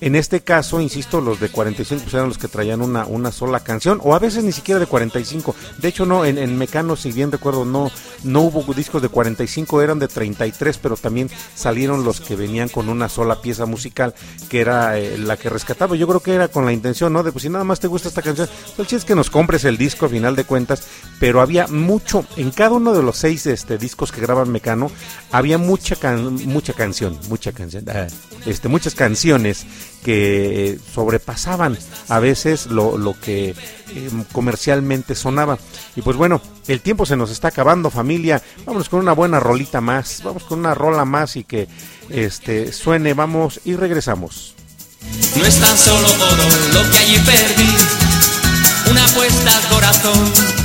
en 0.01 0.15
este 0.15 0.41
caso, 0.41 0.81
insisto, 0.81 1.21
los 1.21 1.39
de 1.39 1.49
45 1.49 2.01
pues 2.03 2.13
eran 2.15 2.27
los 2.27 2.37
que 2.39 2.47
traían 2.47 2.81
una, 2.81 3.05
una 3.05 3.31
sola 3.31 3.59
canción, 3.61 3.99
o 4.03 4.15
a 4.15 4.19
veces 4.19 4.43
ni 4.43 4.51
siquiera 4.51 4.79
de 4.79 4.87
45. 4.87 5.55
De 5.77 5.87
hecho, 5.87 6.05
no, 6.05 6.25
en, 6.25 6.57
Mecano, 6.57 6.95
si 6.95 7.11
bien 7.11 7.31
recuerdo, 7.31 7.65
no, 7.65 7.91
no 8.23 8.41
hubo 8.41 8.73
discos 8.73 9.01
de 9.01 9.09
45, 9.09 9.81
eran 9.81 9.99
de 9.99 10.07
33, 10.07 10.77
pero 10.79 10.97
también 10.97 11.29
salieron 11.55 12.03
los 12.03 12.19
que 12.19 12.35
venían 12.35 12.67
con 12.67 12.89
una 12.89 13.09
sola 13.09 13.41
pieza 13.41 13.65
musical, 13.67 14.13
que 14.49 14.59
era 14.59 14.97
eh, 14.97 15.17
la 15.19 15.37
que 15.37 15.49
rescataba. 15.49 15.95
Yo 15.95 16.07
creo 16.07 16.19
que 16.19 16.33
era 16.33 16.47
con 16.47 16.65
la 16.65 16.73
intención, 16.73 17.13
¿no? 17.13 17.21
De 17.23 17.31
pues 17.31 17.43
si 17.43 17.49
nada 17.49 17.63
más 17.63 17.79
te 17.79 17.87
gusta 17.87 18.07
esta 18.09 18.21
canción, 18.23 18.49
pues 18.75 18.79
el 18.79 18.85
chiste 18.85 18.95
es 18.97 19.05
que 19.05 19.15
nos 19.15 19.29
compres 19.29 19.63
el 19.65 19.77
disco 19.77 20.07
a 20.07 20.09
final 20.09 20.35
de 20.35 20.43
cuentas, 20.45 20.83
pero 21.19 21.41
había 21.41 21.67
mucho, 21.67 22.25
en 22.37 22.49
cada 22.51 22.71
uno 22.71 22.93
de 22.93 23.03
los 23.03 23.17
seis 23.17 23.45
este, 23.45 23.77
discos 23.77 24.11
que 24.11 24.21
graban 24.21 24.51
Mecano, 24.51 24.89
había 25.31 25.59
mucha, 25.59 25.95
can- 25.95 26.33
mucha 26.47 26.73
canción, 26.73 27.19
mucha 27.29 27.51
canción, 27.51 27.85
ah, 27.89 28.07
este, 28.47 28.67
muchas 28.67 28.95
canciones 28.95 29.65
que 30.03 30.79
sobrepasaban 30.93 31.77
a 32.09 32.19
veces 32.19 32.67
lo, 32.67 32.97
lo 32.97 33.19
que 33.19 33.49
eh, 33.49 33.55
comercialmente 34.31 35.15
sonaba. 35.15 35.57
Y 35.95 36.01
pues 36.01 36.17
bueno, 36.17 36.41
el 36.67 36.81
tiempo 36.81 37.05
se 37.05 37.15
nos 37.15 37.31
está 37.31 37.49
acabando 37.49 37.89
familia, 37.89 38.41
vámonos 38.65 38.89
con 38.89 38.99
una 38.99 39.13
buena 39.13 39.39
rolita 39.39 39.81
más, 39.81 40.21
vamos 40.23 40.43
con 40.43 40.59
una 40.59 40.73
rola 40.73 41.05
más 41.05 41.35
y 41.35 41.43
que 41.43 41.67
este 42.09 42.71
suene, 42.71 43.13
vamos 43.13 43.61
y 43.65 43.75
regresamos. 43.75 44.55
No 45.35 45.45
es 45.45 45.59
tan 45.59 45.77
solo 45.77 46.07
oro 46.07 46.43
lo 46.73 46.91
que 46.91 46.97
allí 46.97 47.17
perdí. 47.19 47.69
Una 48.89 49.05
apuesta 49.05 49.57
al 49.57 49.67
corazón. 49.69 50.60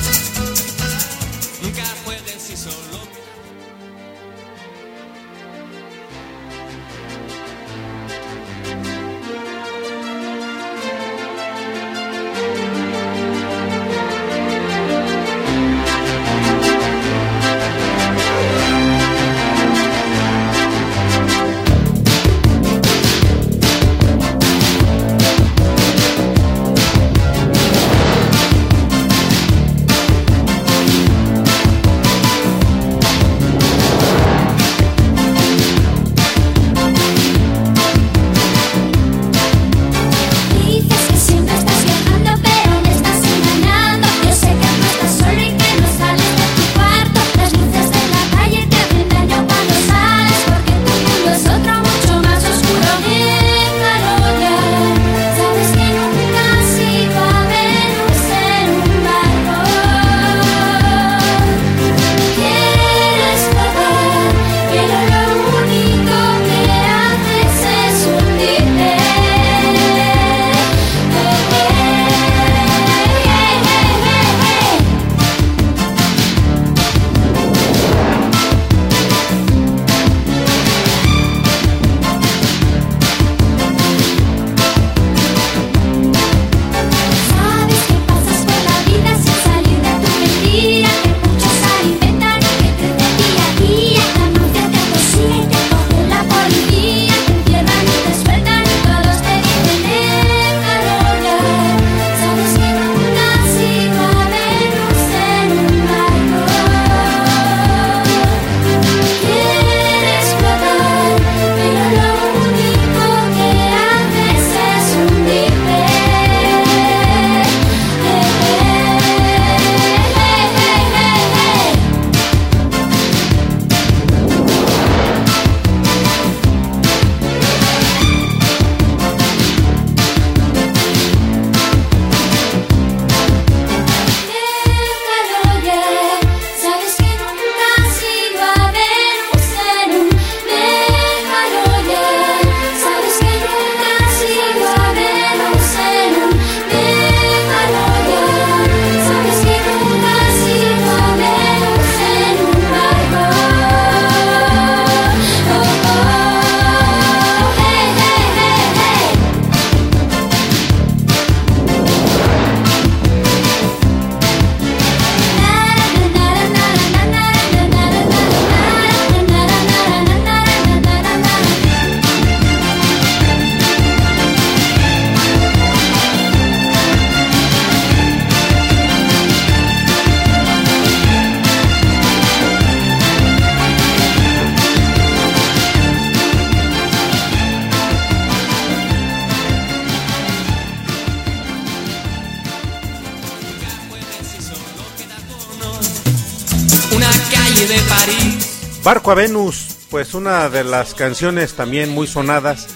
Barco 198.87 199.11
a 199.11 199.15
Venus, 199.17 199.79
pues 199.91 200.15
una 200.15 200.49
de 200.49 200.63
las 200.63 200.95
canciones 200.95 201.55
también 201.55 201.91
muy 201.91 202.07
sonadas 202.07 202.69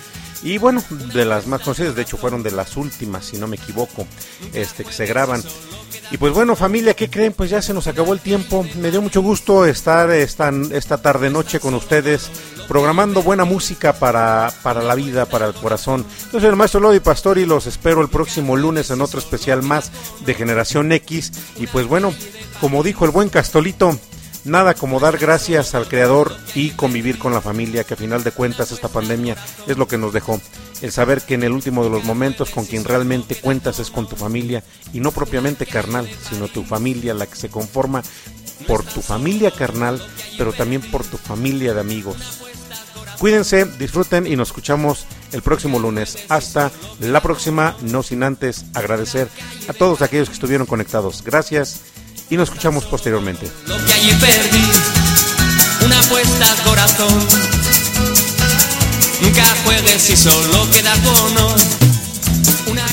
y 0.43 0.59
bueno, 0.59 0.83
de 0.91 1.25
las 1.25 1.47
más 1.47 1.61
conocidas, 1.61 1.95
de 1.95 2.03
hecho 2.03 2.17
fueron 2.17 2.43
de 2.43 2.51
las 2.51 2.77
últimas, 2.77 3.27
si 3.27 3.39
no 3.39 3.47
me 3.47 3.55
equivoco, 3.55 4.09
este 4.53 4.85
que 4.85 4.93
se 4.93 5.07
graban. 5.07 5.41
Y 6.11 6.19
pues 6.19 6.33
bueno, 6.33 6.57
familia, 6.57 6.95
¿qué 6.95 7.09
creen? 7.09 7.33
Pues 7.33 7.49
ya 7.49 7.63
se 7.63 7.73
nos 7.73 7.87
acabó 7.87 8.13
el 8.13 8.19
tiempo. 8.19 8.67
Me 8.81 8.91
dio 8.91 9.01
mucho 9.01 9.23
gusto 9.23 9.65
estar 9.65 10.11
esta, 10.11 10.51
tarde 11.01 11.31
noche 11.31 11.61
con 11.61 11.75
ustedes, 11.75 12.29
programando 12.67 13.23
buena 13.23 13.45
música 13.45 13.93
para, 13.93 14.53
para 14.65 14.83
la 14.83 14.97
vida, 14.97 15.27
para 15.27 15.47
el 15.47 15.55
corazón. 15.55 16.05
Yo 16.33 16.41
soy 16.41 16.49
el 16.49 16.57
maestro 16.57 16.81
Lodi 16.81 16.99
Pastor 16.99 17.39
y 17.39 17.47
los 17.47 17.69
espero 17.69 18.03
el 18.03 18.09
próximo 18.09 18.57
lunes 18.57 18.91
en 18.91 19.01
otro 19.01 19.21
especial 19.21 19.63
más 19.63 19.93
de 20.27 20.35
Generación 20.35 20.91
X. 20.91 21.31
Y 21.61 21.69
pues 21.69 21.87
bueno, 21.87 22.13
como 22.61 22.83
dijo 22.83 23.05
el 23.05 23.13
buen 23.13 23.29
Castolito, 23.29 23.97
Nada 24.45 24.73
como 24.75 25.01
dar 25.01 25.19
gracias 25.19 25.75
al 25.75 25.87
Creador 25.87 26.35
y 26.55 26.71
convivir 26.71 27.19
con 27.19 27.35
la 27.35 27.43
familia, 27.43 27.85
que 27.85 27.95
a 27.95 27.97
final 27.97 28.25
de 28.25 28.33
cuentas 28.33 28.73
esta 28.73 28.89
pandemia 28.89 29.37
es 29.67 29.77
lo 29.77 29.87
que 29.87 29.99
nos 29.99 30.15
dejó. 30.15 30.41
El 30.81 30.93
saber 30.93 31.21
que 31.21 31.35
en 31.35 31.43
el 31.43 31.53
último 31.53 31.85
de 31.85 31.91
los 31.91 32.05
momentos 32.05 32.49
con 32.51 32.65
quien 32.65 32.85
realmente 32.85 33.35
cuentas 33.35 33.81
es 33.81 33.91
con 33.91 34.09
tu 34.09 34.17
familia 34.17 34.65
y 34.95 35.01
no 35.01 35.13
propiamente 35.13 35.67
carnal, 35.67 36.09
sino 36.31 36.49
tu 36.49 36.65
familia, 36.65 37.13
la 37.13 37.27
que 37.27 37.37
se 37.37 37.51
conforma 37.51 38.03
por 38.67 38.83
tu 38.83 39.03
familia 39.03 39.51
carnal, 39.51 40.03
pero 40.39 40.55
también 40.55 40.81
por 40.81 41.05
tu 41.05 41.19
familia 41.19 41.75
de 41.75 41.81
amigos. 41.81 42.41
Cuídense, 43.19 43.67
disfruten 43.67 44.27
y 44.27 44.37
nos 44.37 44.49
escuchamos 44.49 45.05
el 45.33 45.43
próximo 45.43 45.79
lunes. 45.79 46.17
Hasta 46.31 46.71
la 47.01 47.21
próxima, 47.21 47.77
no 47.83 48.03
sin 48.03 48.23
antes 48.23 48.65
agradecer 48.73 49.29
a 49.69 49.75
todos 49.75 50.01
aquellos 50.01 50.29
que 50.29 50.35
estuvieron 50.35 50.67
conectados. 50.67 51.23
Gracias 51.23 51.83
y 52.31 52.37
nos 52.37 52.49
escuchamos 52.49 52.85
posteriormente. 52.85 53.51
Lo 53.67 53.77
que 53.85 53.93
allí 53.93 54.13
perdí, 54.15 54.65
una 55.85 55.99
apuesta 55.99 56.51
al 56.51 56.63
corazón. 56.63 57.29
Nunca 59.21 59.45
juegues 59.65 60.01
si 60.01 60.17
solo 60.17 60.71
queda 60.71 60.95
honor. 60.95 61.61
Una 62.67 62.87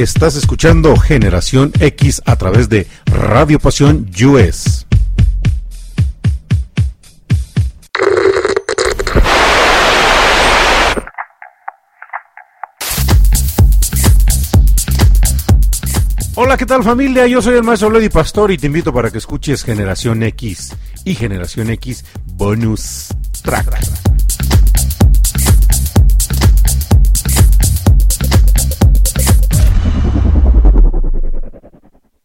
Estás 0.00 0.34
escuchando 0.34 0.96
Generación 0.96 1.72
X 1.78 2.22
a 2.24 2.36
través 2.36 2.70
de 2.70 2.86
Radio 3.04 3.58
Pasión 3.60 4.08
US. 4.24 4.86
Hola, 16.34 16.56
¿qué 16.56 16.64
tal 16.64 16.82
familia? 16.82 17.26
Yo 17.26 17.42
soy 17.42 17.56
el 17.56 17.62
maestro 17.62 17.90
Lady 17.90 18.08
Pastor 18.08 18.52
y 18.52 18.56
te 18.56 18.68
invito 18.68 18.94
para 18.94 19.10
que 19.10 19.18
escuches 19.18 19.62
Generación 19.62 20.22
X 20.22 20.74
y 21.04 21.14
Generación 21.14 21.68
X 21.68 22.06
Bonus 22.24 23.08
Track. 23.42 24.09